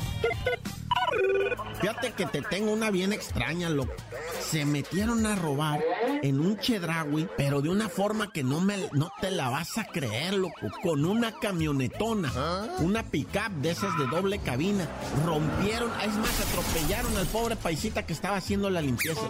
Fíjate 1.79 2.11
que 2.11 2.25
te 2.25 2.41
tengo 2.41 2.71
una 2.71 2.89
bien 2.89 3.13
extraña, 3.13 3.69
loco. 3.69 3.93
Se 4.41 4.65
metieron 4.65 5.25
a 5.25 5.35
robar 5.35 5.83
en 6.23 6.39
un 6.39 6.57
Chedraui, 6.57 7.27
pero 7.37 7.61
de 7.61 7.69
una 7.69 7.87
forma 7.87 8.31
que 8.31 8.43
no, 8.43 8.61
me, 8.61 8.75
no 8.93 9.11
te 9.21 9.29
la 9.29 9.49
vas 9.49 9.77
a 9.77 9.85
creer, 9.85 10.33
loco. 10.33 10.71
Con 10.81 11.05
una 11.05 11.33
camionetona, 11.39 12.31
una 12.79 13.03
pickup 13.03 13.51
de 13.61 13.71
esas 13.71 13.95
de 13.97 14.07
doble 14.07 14.39
cabina. 14.39 14.87
Rompieron, 15.25 15.91
es 16.01 16.13
más, 16.15 16.41
atropellaron 16.41 17.15
al 17.15 17.27
pobre 17.27 17.55
paisita 17.55 18.05
que 18.05 18.13
estaba 18.13 18.37
haciendo 18.37 18.69
la 18.69 18.81
limpieza. 18.81 19.21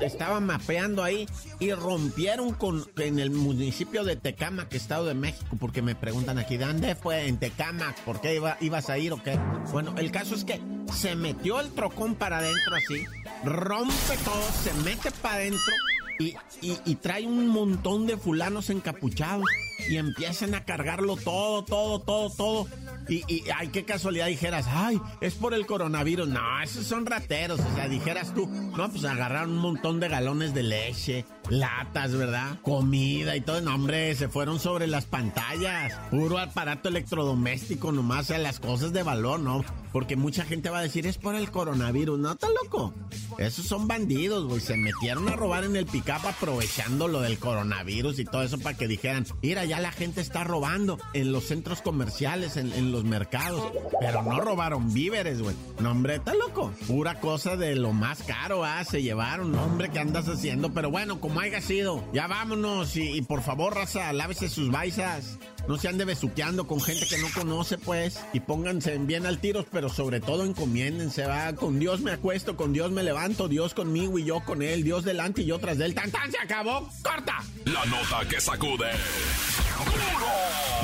estaba 0.00 0.38
mapeando 0.38 1.02
ahí 1.02 1.26
y 1.58 1.72
rompieron 1.72 2.52
con, 2.52 2.86
en 2.96 3.18
el 3.18 3.30
municipio 3.30 4.04
de 4.04 4.16
Tecamac, 4.16 4.72
Estado 4.74 5.06
de 5.06 5.14
México, 5.14 5.56
porque 5.58 5.82
me 5.82 5.96
preguntan 5.96 6.38
aquí, 6.38 6.56
¿de 6.56 6.66
dónde 6.66 6.94
fue? 6.94 7.26
En 7.26 7.38
Tecamac, 7.38 7.98
¿por 8.02 8.20
qué 8.20 8.36
iba, 8.36 8.56
ibas 8.60 8.88
a 8.88 8.98
ir 8.98 9.12
o 9.12 9.22
qué? 9.22 9.38
Bueno, 9.72 9.94
el 9.98 10.12
caso 10.12 10.34
es 10.34 10.44
que 10.44 10.60
se 10.94 11.16
metió 11.16 11.60
el 11.60 11.72
trocón 11.72 12.14
para 12.14 12.38
adentro 12.38 12.76
así, 12.76 13.04
rompe 13.44 14.16
todo, 14.24 14.42
se 14.62 14.72
mete 14.84 15.10
para 15.10 15.36
adentro 15.36 15.72
y, 16.18 16.36
y, 16.60 16.94
trae 16.96 17.26
un 17.26 17.48
montón 17.48 18.06
de 18.06 18.16
fulanos 18.16 18.70
encapuchados 18.70 19.44
y 19.88 19.96
empiezan 19.96 20.54
a 20.54 20.64
cargarlo 20.64 21.16
todo, 21.16 21.64
todo, 21.64 22.00
todo, 22.00 22.30
todo. 22.30 22.66
Y, 23.08 23.24
y, 23.32 23.44
ay, 23.54 23.68
qué 23.68 23.84
casualidad 23.84 24.26
dijeras, 24.26 24.66
ay, 24.68 25.00
es 25.20 25.34
por 25.34 25.54
el 25.54 25.66
coronavirus. 25.66 26.28
No, 26.28 26.62
esos 26.62 26.86
son 26.86 27.06
rateros. 27.06 27.60
O 27.60 27.74
sea, 27.74 27.88
dijeras 27.88 28.32
tú, 28.34 28.46
no, 28.46 28.90
pues 28.90 29.04
agarraron 29.04 29.50
un 29.50 29.58
montón 29.58 29.98
de 29.98 30.08
galones 30.08 30.54
de 30.54 30.62
leche, 30.62 31.24
latas, 31.48 32.14
¿verdad? 32.14 32.58
Comida 32.62 33.36
y 33.36 33.40
todo. 33.40 33.60
No, 33.60 33.74
hombre, 33.74 34.14
se 34.14 34.28
fueron 34.28 34.58
sobre 34.58 34.86
las 34.86 35.04
pantallas. 35.04 35.92
Puro 36.10 36.38
aparato 36.38 36.88
electrodoméstico, 36.88 37.92
nomás, 37.92 38.20
o 38.20 38.24
sea, 38.28 38.38
las 38.38 38.60
cosas 38.60 38.92
de 38.92 39.02
valor, 39.02 39.40
¿no? 39.40 39.64
Porque 39.92 40.16
mucha 40.16 40.44
gente 40.44 40.70
va 40.70 40.78
a 40.78 40.82
decir, 40.82 41.06
es 41.06 41.18
por 41.18 41.34
el 41.34 41.50
coronavirus. 41.50 42.18
No, 42.18 42.32
está 42.32 42.48
loco. 42.62 42.94
Esos 43.38 43.66
son 43.66 43.86
bandidos, 43.86 44.46
güey. 44.46 44.60
Se 44.60 44.76
metieron 44.76 45.28
a 45.28 45.36
robar 45.36 45.64
en 45.64 45.76
el 45.76 45.86
pickup 45.86 46.26
aprovechando 46.26 47.08
lo 47.08 47.20
del 47.20 47.38
coronavirus 47.38 48.18
y 48.18 48.24
todo 48.24 48.42
eso 48.42 48.58
para 48.58 48.76
que 48.76 48.88
dijeran, 48.88 49.26
mira, 49.42 49.64
ya 49.64 49.80
la 49.80 49.92
gente 49.92 50.22
está 50.22 50.44
robando 50.44 50.98
en 51.12 51.32
los 51.32 51.44
centros 51.44 51.82
comerciales, 51.82 52.56
en, 52.56 52.92
los 52.92 53.04
mercados. 53.04 53.70
Pero 54.00 54.22
no 54.22 54.40
robaron 54.40 54.92
víveres, 54.92 55.42
güey. 55.42 55.54
No, 55.80 55.90
hombre, 55.90 56.16
está 56.16 56.34
loco. 56.34 56.72
Pura 56.86 57.20
cosa 57.20 57.56
de 57.56 57.74
lo 57.76 57.92
más 57.92 58.22
caro, 58.22 58.64
ah, 58.64 58.82
se 58.84 59.02
llevaron. 59.02 59.52
No, 59.52 59.62
hombre, 59.62 59.90
¿qué 59.90 59.98
andas 59.98 60.28
haciendo? 60.28 60.72
Pero 60.72 60.90
bueno, 60.90 61.20
como 61.20 61.41
haya 61.42 61.60
sido, 61.60 62.04
ya 62.12 62.26
vámonos 62.28 62.96
y, 62.96 63.20
por 63.22 63.42
favor, 63.42 63.74
raza, 63.74 64.12
lávese 64.12 64.48
sus 64.48 64.70
baisas. 64.70 65.38
No 65.68 65.76
se 65.76 65.88
ande 65.88 66.04
besuqueando 66.04 66.66
con 66.66 66.80
gente 66.80 67.06
que 67.06 67.18
no 67.18 67.28
conoce, 67.34 67.78
pues. 67.78 68.20
Y 68.32 68.40
pónganse 68.40 68.98
bien 68.98 69.26
al 69.26 69.38
tiro, 69.38 69.64
pero 69.70 69.88
sobre 69.88 70.20
todo 70.20 70.44
encomiéndense, 70.44 71.24
va. 71.26 71.52
Con 71.54 71.78
Dios 71.78 72.00
me 72.00 72.12
acuesto, 72.12 72.56
con 72.56 72.72
Dios 72.72 72.90
me 72.90 73.02
levanto, 73.02 73.48
Dios 73.48 73.74
conmigo 73.74 74.18
y 74.18 74.24
yo 74.24 74.40
con 74.44 74.62
él, 74.62 74.82
Dios 74.82 75.04
delante 75.04 75.42
y 75.42 75.46
yo 75.46 75.58
tras 75.58 75.78
de 75.78 75.86
él. 75.86 75.94
¡Tan, 75.94 76.10
tan! 76.10 76.30
¡Se 76.30 76.38
acabó! 76.38 76.88
¡Corta! 77.02 77.38
La 77.64 77.84
nota 77.84 78.28
que 78.28 78.40
sacude. 78.40 78.90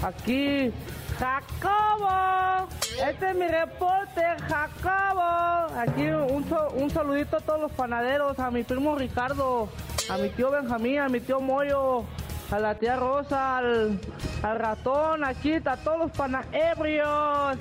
Aquí 0.03 0.71
Jacobo. 1.17 2.67
Este 3.05 3.29
es 3.31 3.35
mi 3.35 3.47
reporte, 3.47 4.21
Jacobo. 4.47 5.79
Aquí 5.79 6.07
un, 6.07 6.45
un 6.75 6.89
saludito 6.89 7.37
a 7.37 7.41
todos 7.41 7.59
los 7.59 7.71
panaderos, 7.71 8.37
a 8.39 8.51
mi 8.51 8.63
primo 8.63 8.95
Ricardo, 8.95 9.69
a 10.09 10.17
mi 10.17 10.29
tío 10.29 10.51
Benjamín, 10.51 10.99
a 10.99 11.09
mi 11.09 11.19
tío 11.19 11.39
Moyo, 11.39 12.03
a 12.51 12.59
la 12.59 12.75
tía 12.75 12.95
Rosa, 12.95 13.57
al, 13.57 13.99
ratón, 14.41 15.23
aquí, 15.23 15.53
a 15.53 15.77
todos 15.77 15.99
los 15.99 16.11
panaebrios. 16.11 17.57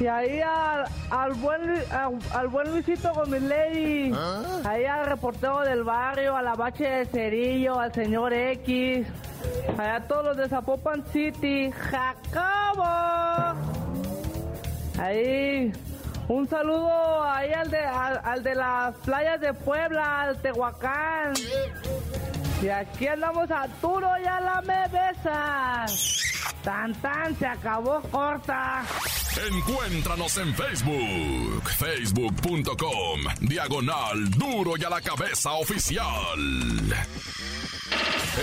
Y 0.00 0.06
ahí 0.06 0.40
al, 0.40 1.34
buen 1.34 1.82
al, 2.32 2.48
buen 2.48 2.70
Luisito 2.70 3.12
Gómez 3.12 3.42
¿Ah? 4.14 4.42
ahí 4.64 4.84
al 4.84 5.06
reportero 5.06 5.60
del 5.60 5.84
barrio, 5.84 6.36
a 6.36 6.42
la 6.42 6.54
bache 6.54 6.84
de 6.84 7.06
Cerillo, 7.06 7.78
al 7.78 7.92
señor 7.92 8.32
X, 8.32 9.06
allá 9.76 10.00
todos 10.06 10.24
los 10.24 10.36
de 10.36 10.48
Zapopan 10.48 11.04
City, 11.12 11.70
Jacobo. 11.70 12.84
Ahí, 14.98 15.72
un 16.28 16.48
saludo 16.48 17.24
ahí 17.24 17.52
al 17.52 17.70
de, 17.70 17.78
al, 17.78 18.42
de 18.42 18.54
las 18.54 18.94
playas 18.96 19.40
de 19.40 19.54
Puebla, 19.54 20.22
al 20.22 20.36
Tehuacán. 20.40 21.34
Y 22.62 22.68
aquí 22.68 23.06
andamos 23.06 23.50
a 23.50 23.66
Turo 23.80 24.08
y 24.22 24.26
a 24.26 24.40
la 24.40 24.60
me 24.62 24.88
besas. 24.88 26.22
Tan 26.62 26.94
tan 27.00 27.38
se 27.38 27.46
acabó 27.46 28.02
corta. 28.02 28.84
Encuéntranos 29.48 30.36
en 30.36 30.54
Facebook, 30.54 31.70
facebook.com, 31.78 33.20
diagonal 33.40 34.30
duro 34.32 34.74
y 34.76 34.84
a 34.84 34.90
la 34.90 35.00
cabeza 35.00 35.52
oficial. 35.52 36.04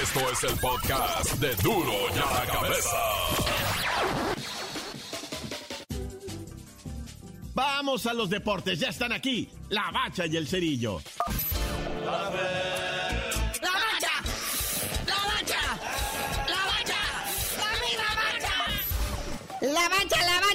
Esto 0.02 0.32
es 0.32 0.44
el 0.46 0.60
podcast 0.60 1.34
de 1.36 1.56
duro 1.58 1.94
y 2.16 2.18
a 2.18 2.40
la 2.40 2.52
cabeza. 2.52 2.98
Vamos 7.54 8.06
a 8.08 8.14
los 8.14 8.30
deportes, 8.30 8.80
ya 8.80 8.90
están 8.90 9.12
aquí, 9.12 9.50
la 9.70 9.92
bacha 9.92 10.26
y 10.26 10.38
el 10.38 10.48
cerillo. 10.48 11.02
La 12.06 12.30
bacha, 19.98 20.47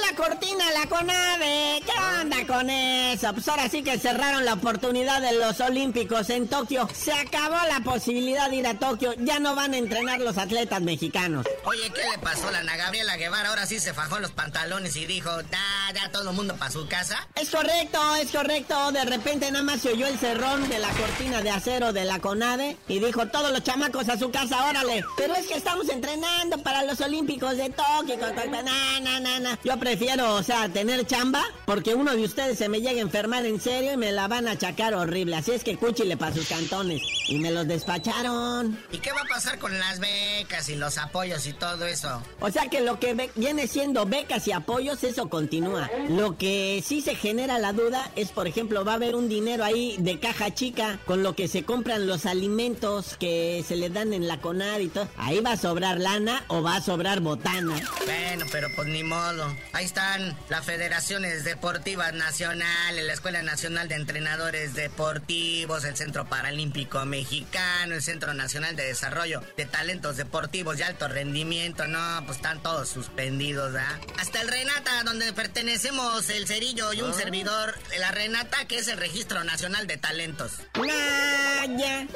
la 0.00 0.16
cortina 0.16 0.64
la 0.72 0.86
CONAVE. 0.88 1.82
¿Qué 1.84 1.92
onda 2.20 2.46
con 2.46 2.68
eso? 2.70 3.32
Pues 3.32 3.48
ahora 3.48 3.68
sí 3.68 3.82
que 3.82 3.98
cerraron 3.98 4.44
la 4.44 4.54
oportunidad 4.54 5.20
de 5.20 5.32
los 5.32 5.60
Olímpicos 5.60 6.30
en 6.30 6.48
Tokio. 6.48 6.88
Se 6.94 7.12
acabó 7.12 7.56
la 7.68 7.80
posibilidad 7.84 8.50
de 8.50 8.56
ir 8.56 8.66
a 8.66 8.78
Tokio. 8.78 9.14
Ya 9.18 9.38
no 9.38 9.54
van 9.54 9.74
a 9.74 9.78
entrenar 9.78 10.20
los 10.20 10.38
atletas 10.38 10.80
mexicanos. 10.82 11.46
Oye, 11.64 11.90
¿qué 11.94 12.02
le 12.10 12.18
pasó 12.18 12.48
a 12.48 12.58
Ana 12.58 12.76
Gabriela 12.76 13.16
Guevara? 13.16 13.50
Ahora 13.50 13.66
sí 13.66 13.78
se 13.80 13.94
fajó 13.94 14.18
los 14.18 14.32
pantalones 14.32 14.96
y 14.96 15.06
dijo, 15.06 15.30
ya, 15.50 15.92
ya 15.94 16.10
todo 16.10 16.30
el 16.30 16.36
mundo 16.36 16.56
para 16.56 16.70
su 16.70 16.86
casa. 16.88 17.26
Es 17.34 17.50
correcto, 17.50 18.16
es 18.16 18.30
correcto. 18.30 18.92
De 18.92 19.04
repente 19.04 19.50
nada 19.50 19.64
más 19.64 19.80
se 19.80 19.92
oyó 19.92 20.06
el 20.06 20.18
cerrón 20.18 20.68
de 20.68 20.78
la 20.78 20.88
cortina 20.88 21.42
de 21.42 21.50
acero 21.50 21.92
de 21.92 22.04
la 22.04 22.18
CONAVE 22.20 22.76
y 22.88 22.98
dijo, 22.98 23.26
todos 23.28 23.50
los 23.50 23.62
chamacos 23.62 24.08
a 24.08 24.18
su 24.18 24.30
casa, 24.30 24.66
órale. 24.68 25.04
Pero 25.16 25.34
es 25.34 25.46
que 25.46 25.54
estamos 25.54 25.88
entrenando 25.88 26.62
para 26.62 26.82
los 26.82 27.00
Olímpicos 27.00 27.56
de 27.56 27.70
Tokio. 27.70 28.16
Na, 28.16 29.00
na, 29.00 29.20
na, 29.20 29.40
na. 29.40 29.58
Yo 29.64 29.76
prefiero, 29.86 30.34
o 30.34 30.42
sea, 30.42 30.68
tener 30.68 31.06
chamba, 31.06 31.44
porque 31.64 31.94
uno 31.94 32.10
de 32.10 32.24
ustedes 32.24 32.58
se 32.58 32.68
me 32.68 32.80
llega 32.80 32.98
a 32.98 33.02
enfermar 33.02 33.46
en 33.46 33.60
serio 33.60 33.92
y 33.92 33.96
me 33.96 34.10
la 34.10 34.26
van 34.26 34.48
a 34.48 34.52
achacar 34.52 34.94
horrible. 34.94 35.36
Así 35.36 35.52
es 35.52 35.62
que 35.62 35.76
cúchile 35.76 36.16
para 36.16 36.34
sus 36.34 36.48
cantones. 36.48 37.02
Y 37.28 37.38
me 37.38 37.52
los 37.52 37.68
despacharon. 37.68 38.76
¿Y 38.90 38.98
qué 38.98 39.12
va 39.12 39.20
a 39.20 39.26
pasar 39.26 39.60
con 39.60 39.78
las 39.78 40.00
becas 40.00 40.68
y 40.70 40.74
los 40.74 40.98
apoyos 40.98 41.46
y 41.46 41.52
todo 41.52 41.86
eso? 41.86 42.20
O 42.40 42.50
sea 42.50 42.68
que 42.68 42.80
lo 42.80 42.98
que 42.98 43.30
viene 43.36 43.68
siendo 43.68 44.06
becas 44.06 44.48
y 44.48 44.52
apoyos, 44.52 45.04
eso 45.04 45.28
continúa. 45.28 45.88
Lo 46.08 46.36
que 46.36 46.82
sí 46.84 47.00
se 47.00 47.14
genera 47.14 47.60
la 47.60 47.72
duda 47.72 48.10
es, 48.16 48.32
por 48.32 48.48
ejemplo, 48.48 48.84
va 48.84 48.92
a 48.92 48.96
haber 48.96 49.14
un 49.14 49.28
dinero 49.28 49.62
ahí 49.62 49.94
de 50.00 50.18
caja 50.18 50.52
chica 50.52 50.98
con 51.06 51.22
lo 51.22 51.36
que 51.36 51.46
se 51.46 51.62
compran 51.62 52.08
los 52.08 52.26
alimentos 52.26 53.16
que 53.20 53.64
se 53.64 53.76
le 53.76 53.88
dan 53.88 54.12
en 54.12 54.26
la 54.26 54.40
CONAD 54.40 54.80
y 54.80 54.88
todo. 54.88 55.08
Ahí 55.16 55.38
va 55.38 55.52
a 55.52 55.56
sobrar 55.56 56.00
lana 56.00 56.44
o 56.48 56.60
va 56.60 56.74
a 56.74 56.82
sobrar 56.82 57.20
botana. 57.20 57.80
Bueno, 58.04 58.46
pero 58.50 58.68
pues 58.74 58.88
ni 58.88 59.04
modo. 59.04 59.54
Ahí 59.76 59.84
están 59.84 60.34
las 60.48 60.64
federaciones 60.64 61.44
deportivas 61.44 62.14
nacionales, 62.14 63.04
la 63.04 63.12
Escuela 63.12 63.42
Nacional 63.42 63.88
de 63.88 63.96
Entrenadores 63.96 64.72
Deportivos, 64.72 65.84
el 65.84 65.94
Centro 65.94 66.26
Paralímpico 66.26 67.04
Mexicano, 67.04 67.94
el 67.94 68.02
Centro 68.02 68.32
Nacional 68.32 68.74
de 68.74 68.86
Desarrollo 68.86 69.42
de 69.54 69.66
Talentos 69.66 70.16
Deportivos 70.16 70.78
y 70.78 70.82
Alto 70.82 71.08
Rendimiento, 71.08 71.86
no, 71.88 72.22
pues 72.24 72.38
están 72.38 72.62
todos 72.62 72.88
suspendidos, 72.88 73.74
¿verdad? 73.74 74.00
Hasta 74.18 74.40
el 74.40 74.48
Renata, 74.48 75.02
donde 75.04 75.30
pertenecemos 75.34 76.30
el 76.30 76.46
Cerillo 76.46 76.94
y 76.94 77.02
un 77.02 77.10
ah. 77.10 77.14
servidor, 77.14 77.78
la 77.98 78.12
Renata, 78.12 78.64
que 78.66 78.78
es 78.78 78.88
el 78.88 78.96
Registro 78.96 79.44
Nacional 79.44 79.86
de 79.86 79.98
Talentos. 79.98 80.52
Oye, 80.78 82.08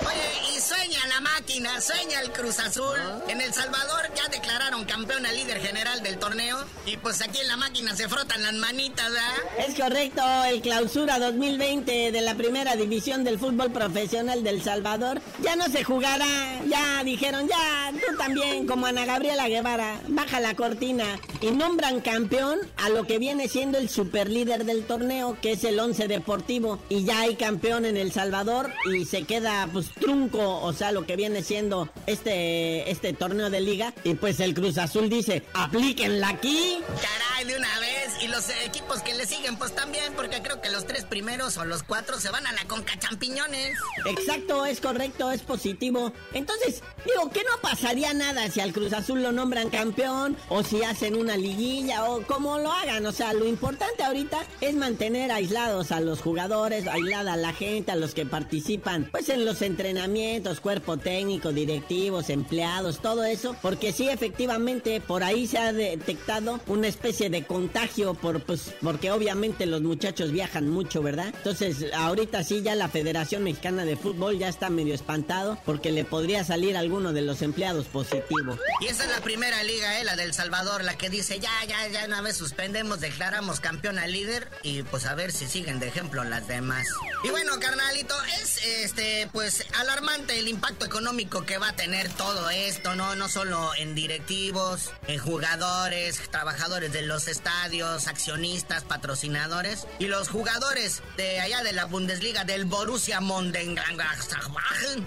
y 0.56 0.60
sueña 0.60 1.06
la 1.08 1.20
máquina, 1.20 1.78
sueña 1.82 2.20
el 2.22 2.32
Cruz 2.32 2.58
Azul. 2.58 2.98
Ah. 2.98 3.20
En 3.28 3.42
El 3.42 3.52
Salvador 3.52 4.10
ya 4.16 4.28
declararon 4.28 4.86
campeón 4.86 5.26
al 5.26 5.36
líder 5.36 5.60
general 5.60 6.02
del 6.02 6.18
torneo. 6.18 6.64
Y 6.86 6.96
pues 6.96 7.20
aquí 7.20 7.38
en 7.38 7.49
la 7.50 7.56
máquina 7.56 7.96
se 7.96 8.08
frotan 8.08 8.44
las 8.44 8.54
manitas, 8.54 9.10
¿verdad? 9.10 9.66
Es 9.66 9.74
correcto, 9.74 10.22
el 10.48 10.60
clausura 10.60 11.18
2020 11.18 12.12
de 12.12 12.20
la 12.20 12.36
primera 12.36 12.76
división 12.76 13.24
del 13.24 13.40
fútbol 13.40 13.72
profesional 13.72 14.44
del 14.44 14.62
Salvador 14.62 15.20
ya 15.42 15.56
no 15.56 15.64
se 15.64 15.82
jugará. 15.82 16.28
Ya 16.68 17.02
dijeron, 17.02 17.48
ya, 17.48 17.90
tú 17.92 18.16
también, 18.16 18.68
como 18.68 18.86
Ana 18.86 19.04
Gabriela 19.04 19.48
Guevara, 19.48 20.00
baja 20.06 20.38
la 20.38 20.54
cortina 20.54 21.18
y 21.40 21.50
nombran 21.50 22.00
campeón 22.00 22.60
a 22.76 22.88
lo 22.88 23.04
que 23.04 23.18
viene 23.18 23.48
siendo 23.48 23.78
el 23.78 23.88
superlíder 23.88 24.64
del 24.64 24.84
torneo, 24.84 25.36
que 25.42 25.52
es 25.52 25.64
el 25.64 25.80
Once 25.80 26.06
Deportivo. 26.06 26.78
Y 26.88 27.02
ya 27.02 27.22
hay 27.22 27.34
campeón 27.34 27.84
en 27.84 27.96
El 27.96 28.12
Salvador 28.12 28.72
y 28.94 29.06
se 29.06 29.24
queda 29.24 29.68
pues 29.72 29.90
trunco, 29.90 30.60
o 30.60 30.72
sea, 30.72 30.92
lo 30.92 31.04
que 31.04 31.16
viene 31.16 31.42
siendo 31.42 31.88
este, 32.06 32.88
este 32.88 33.12
torneo 33.12 33.50
de 33.50 33.60
liga. 33.60 33.92
Y 34.04 34.14
pues 34.14 34.38
el 34.38 34.54
Cruz 34.54 34.78
Azul 34.78 35.08
dice, 35.08 35.42
aplíquenla 35.54 36.28
aquí. 36.28 36.78
Caray, 36.86 37.39
de 37.46 37.56
una 37.56 37.80
vez. 37.80 37.99
Y 38.22 38.28
los 38.28 38.50
equipos 38.66 39.00
que 39.00 39.14
le 39.14 39.24
siguen, 39.24 39.56
pues 39.56 39.74
también, 39.74 40.12
porque 40.14 40.42
creo 40.42 40.60
que 40.60 40.68
los 40.68 40.86
tres 40.86 41.04
primeros 41.04 41.56
o 41.56 41.64
los 41.64 41.82
cuatro 41.82 42.20
se 42.20 42.28
van 42.30 42.46
a 42.46 42.52
la 42.52 42.64
Conca 42.66 42.98
Champiñones. 42.98 43.78
Exacto, 44.04 44.66
es 44.66 44.78
correcto, 44.80 45.30
es 45.30 45.40
positivo. 45.40 46.12
Entonces, 46.34 46.82
digo, 47.06 47.30
que 47.30 47.42
no 47.44 47.58
pasaría 47.62 48.12
nada 48.12 48.50
si 48.50 48.60
al 48.60 48.74
Cruz 48.74 48.92
Azul 48.92 49.22
lo 49.22 49.32
nombran 49.32 49.70
campeón 49.70 50.36
o 50.50 50.62
si 50.62 50.82
hacen 50.82 51.16
una 51.16 51.38
liguilla 51.38 52.10
o 52.10 52.20
como 52.22 52.58
lo 52.58 52.70
hagan. 52.70 53.06
O 53.06 53.12
sea, 53.12 53.32
lo 53.32 53.46
importante 53.46 54.02
ahorita 54.02 54.38
es 54.60 54.74
mantener 54.74 55.32
aislados 55.32 55.90
a 55.90 56.00
los 56.00 56.20
jugadores, 56.20 56.86
aislada 56.88 57.32
a 57.32 57.38
la 57.38 57.54
gente, 57.54 57.92
a 57.92 57.96
los 57.96 58.12
que 58.12 58.26
participan, 58.26 59.08
pues 59.10 59.30
en 59.30 59.46
los 59.46 59.62
entrenamientos, 59.62 60.60
cuerpo 60.60 60.98
técnico, 60.98 61.52
directivos, 61.52 62.28
empleados, 62.28 63.00
todo 63.00 63.24
eso, 63.24 63.56
porque 63.62 63.92
sí, 63.92 64.10
efectivamente, 64.10 65.00
por 65.00 65.24
ahí 65.24 65.46
se 65.46 65.56
ha 65.56 65.72
detectado 65.72 66.60
una 66.66 66.88
especie 66.88 67.30
de 67.30 67.46
contagio 67.46 68.09
por, 68.14 68.42
pues, 68.42 68.72
porque 68.82 69.10
obviamente 69.10 69.66
los 69.66 69.82
muchachos 69.82 70.32
viajan 70.32 70.68
mucho, 70.68 71.02
¿verdad? 71.02 71.32
Entonces, 71.36 71.86
ahorita 71.94 72.44
sí 72.44 72.62
ya 72.62 72.74
la 72.74 72.88
Federación 72.88 73.44
Mexicana 73.44 73.84
de 73.84 73.96
Fútbol 73.96 74.38
ya 74.38 74.48
está 74.48 74.70
medio 74.70 74.94
espantado 74.94 75.58
porque 75.64 75.92
le 75.92 76.04
podría 76.04 76.44
salir 76.44 76.76
alguno 76.76 77.12
de 77.12 77.22
los 77.22 77.42
empleados 77.42 77.86
positivo. 77.86 78.58
Y 78.80 78.86
esa 78.86 79.04
es 79.04 79.10
la 79.10 79.20
primera 79.20 79.62
liga, 79.62 80.00
¿eh? 80.00 80.04
La 80.04 80.16
del 80.16 80.34
Salvador, 80.34 80.84
la 80.84 80.96
que 80.96 81.10
dice, 81.10 81.38
ya, 81.38 81.50
ya, 81.66 81.88
ya 81.88 82.06
una 82.06 82.20
vez 82.22 82.36
suspendemos, 82.36 83.00
declaramos 83.00 83.60
campeón 83.60 83.98
al 83.98 84.12
líder 84.12 84.48
y 84.62 84.82
pues 84.82 85.06
a 85.06 85.14
ver 85.14 85.32
si 85.32 85.46
siguen 85.46 85.80
de 85.80 85.88
ejemplo 85.88 86.24
las 86.24 86.46
demás. 86.48 86.86
Y 87.24 87.30
bueno, 87.30 87.52
carnalito, 87.60 88.14
es 88.40 88.64
este, 88.64 89.28
pues 89.32 89.64
alarmante 89.78 90.38
el 90.38 90.48
impacto 90.48 90.86
económico 90.86 91.44
que 91.44 91.58
va 91.58 91.68
a 91.68 91.76
tener 91.76 92.08
todo 92.10 92.50
esto, 92.50 92.94
¿no? 92.94 93.14
No 93.14 93.28
solo 93.28 93.74
en 93.76 93.94
directivos, 93.94 94.90
en 95.06 95.18
jugadores, 95.18 96.20
trabajadores 96.30 96.92
de 96.92 97.02
los 97.02 97.28
estadios, 97.28 97.99
accionistas, 98.08 98.84
patrocinadores 98.84 99.86
y 99.98 100.06
los 100.06 100.28
jugadores 100.28 101.02
de 101.16 101.40
allá 101.40 101.62
de 101.62 101.72
la 101.72 101.86
Bundesliga 101.86 102.44
del 102.44 102.64
Borussia 102.64 103.20
Mönchengladbach 103.20 104.18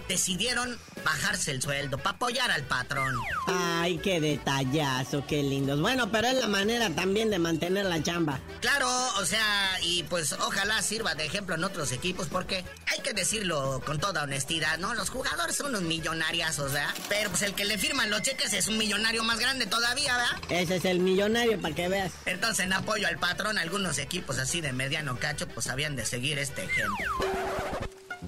decidieron 0.08 0.77
bajarse 1.03 1.51
el 1.51 1.62
sueldo 1.62 1.97
para 1.97 2.15
apoyar 2.15 2.51
al 2.51 2.63
patrón. 2.63 3.15
Ay, 3.47 3.97
qué 3.97 4.21
detallazo, 4.21 5.25
qué 5.27 5.43
lindos. 5.43 5.82
Bueno, 5.82 6.12
pero 6.12 6.27
es 6.27 6.36
la 6.36 6.47
manera 6.47 6.89
también 6.89 7.29
de 7.29 7.39
mantener 7.39 7.86
la 7.86 8.01
chamba. 8.01 8.39
Claro, 8.62 8.88
o 9.17 9.25
sea, 9.25 9.77
y 9.82 10.03
pues 10.03 10.34
ojalá 10.34 10.82
sirva 10.82 11.15
de 11.15 11.25
ejemplo 11.25 11.56
en 11.56 11.63
otros 11.63 11.91
equipos 11.91 12.27
porque 12.27 12.63
hay 12.91 12.99
que 13.01 13.13
decirlo 13.13 13.82
con 13.86 13.99
toda 13.99 14.23
honestidad, 14.23 14.77
¿no? 14.77 14.93
Los 14.93 15.10
jugadores 15.10 15.56
son 15.56 15.67
unos 15.67 15.82
millonarios, 15.82 16.58
¿verdad? 16.58 16.89
Pero 17.10 17.29
pues 17.29 17.41
el 17.41 17.53
que 17.53 17.65
le 17.65 17.77
firman 17.77 18.10
los 18.10 18.21
cheques 18.21 18.53
es 18.53 18.67
un 18.67 18.77
millonario 18.77 19.23
más 19.23 19.39
grande 19.39 19.65
todavía, 19.65 20.17
¿verdad? 20.17 20.41
Ese 20.49 20.77
es 20.77 20.86
el 20.86 20.99
millonario 20.99 21.62
para 21.62 21.75
que 21.75 21.88
veas. 21.88 22.12
Entonces, 22.25 22.65
en 22.65 22.73
apoyo 22.84 23.08
al 23.08 23.17
patrón, 23.17 23.58
algunos 23.58 23.98
equipos 23.98 24.38
así 24.39 24.60
de 24.60 24.74
mediano 24.74 25.17
cacho, 25.17 25.48
pues 25.48 25.67
habían 25.67 25.96
de 25.96 26.06
seguir 26.06 26.38
este 26.38 26.63
ejemplo. 26.63 27.06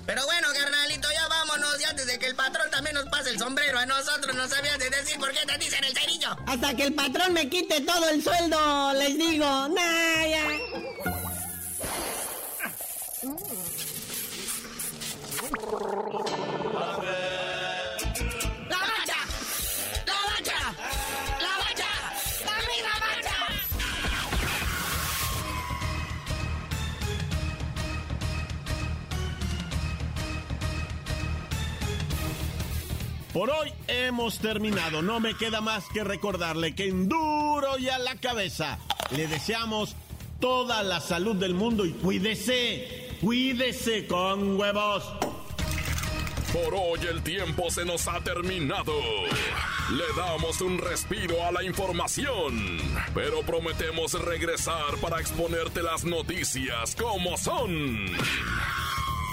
Pero 0.05 0.23
bueno, 0.25 0.47
carnalito, 0.53 1.07
ya 1.11 1.27
vámonos. 1.27 1.77
Ya 1.79 1.93
desde 1.93 2.17
que 2.19 2.27
el 2.27 2.35
patrón 2.35 2.69
también 2.71 2.95
nos 2.95 3.05
pase 3.05 3.31
el 3.31 3.39
sombrero 3.39 3.77
a 3.79 3.85
nosotros, 3.85 4.35
no 4.35 4.47
sabías 4.47 4.79
de 4.79 4.89
decir 4.89 5.17
por 5.17 5.31
qué 5.31 5.45
te 5.45 5.57
dicen 5.57 5.83
el 5.83 5.93
cerillo. 5.93 6.37
Hasta 6.47 6.73
que 6.73 6.83
el 6.83 6.93
patrón 6.93 7.33
me 7.33 7.49
quite 7.49 7.81
todo 7.81 8.07
el 8.09 8.23
sueldo, 8.23 8.93
les 8.93 9.17
digo. 9.17 9.45
Nah, 9.45 10.25
ya. 10.27 11.14
Por 33.35 33.49
hoy 33.49 33.73
hemos 33.89 34.39
terminado. 34.39 35.01
No 35.01 35.19
me 35.19 35.33
queda 35.33 35.59
más 35.59 35.83
que 35.93 36.05
recordarle 36.05 36.73
que 36.73 36.87
en 36.87 37.09
duro 37.09 37.77
y 37.77 37.89
a 37.89 37.99
la 37.99 38.15
cabeza 38.15 38.79
le 39.11 39.27
deseamos 39.27 39.93
toda 40.39 40.83
la 40.83 41.01
salud 41.01 41.35
del 41.35 41.53
mundo 41.53 41.85
y 41.85 41.91
cuídese, 41.91 43.17
cuídese 43.19 44.07
con 44.07 44.57
huevos. 44.57 45.03
Por 46.53 46.75
hoy 46.75 47.01
el 47.09 47.23
tiempo 47.23 47.69
se 47.69 47.83
nos 47.83 48.07
ha 48.07 48.21
terminado. 48.21 48.93
Le 49.91 50.05
damos 50.15 50.61
un 50.61 50.77
respiro 50.77 51.45
a 51.45 51.51
la 51.51 51.61
información, 51.61 52.77
pero 53.13 53.41
prometemos 53.41 54.13
regresar 54.13 54.95
para 55.01 55.19
exponerte 55.19 55.83
las 55.83 56.05
noticias 56.05 56.95
como 56.95 57.37
son. 57.37 58.05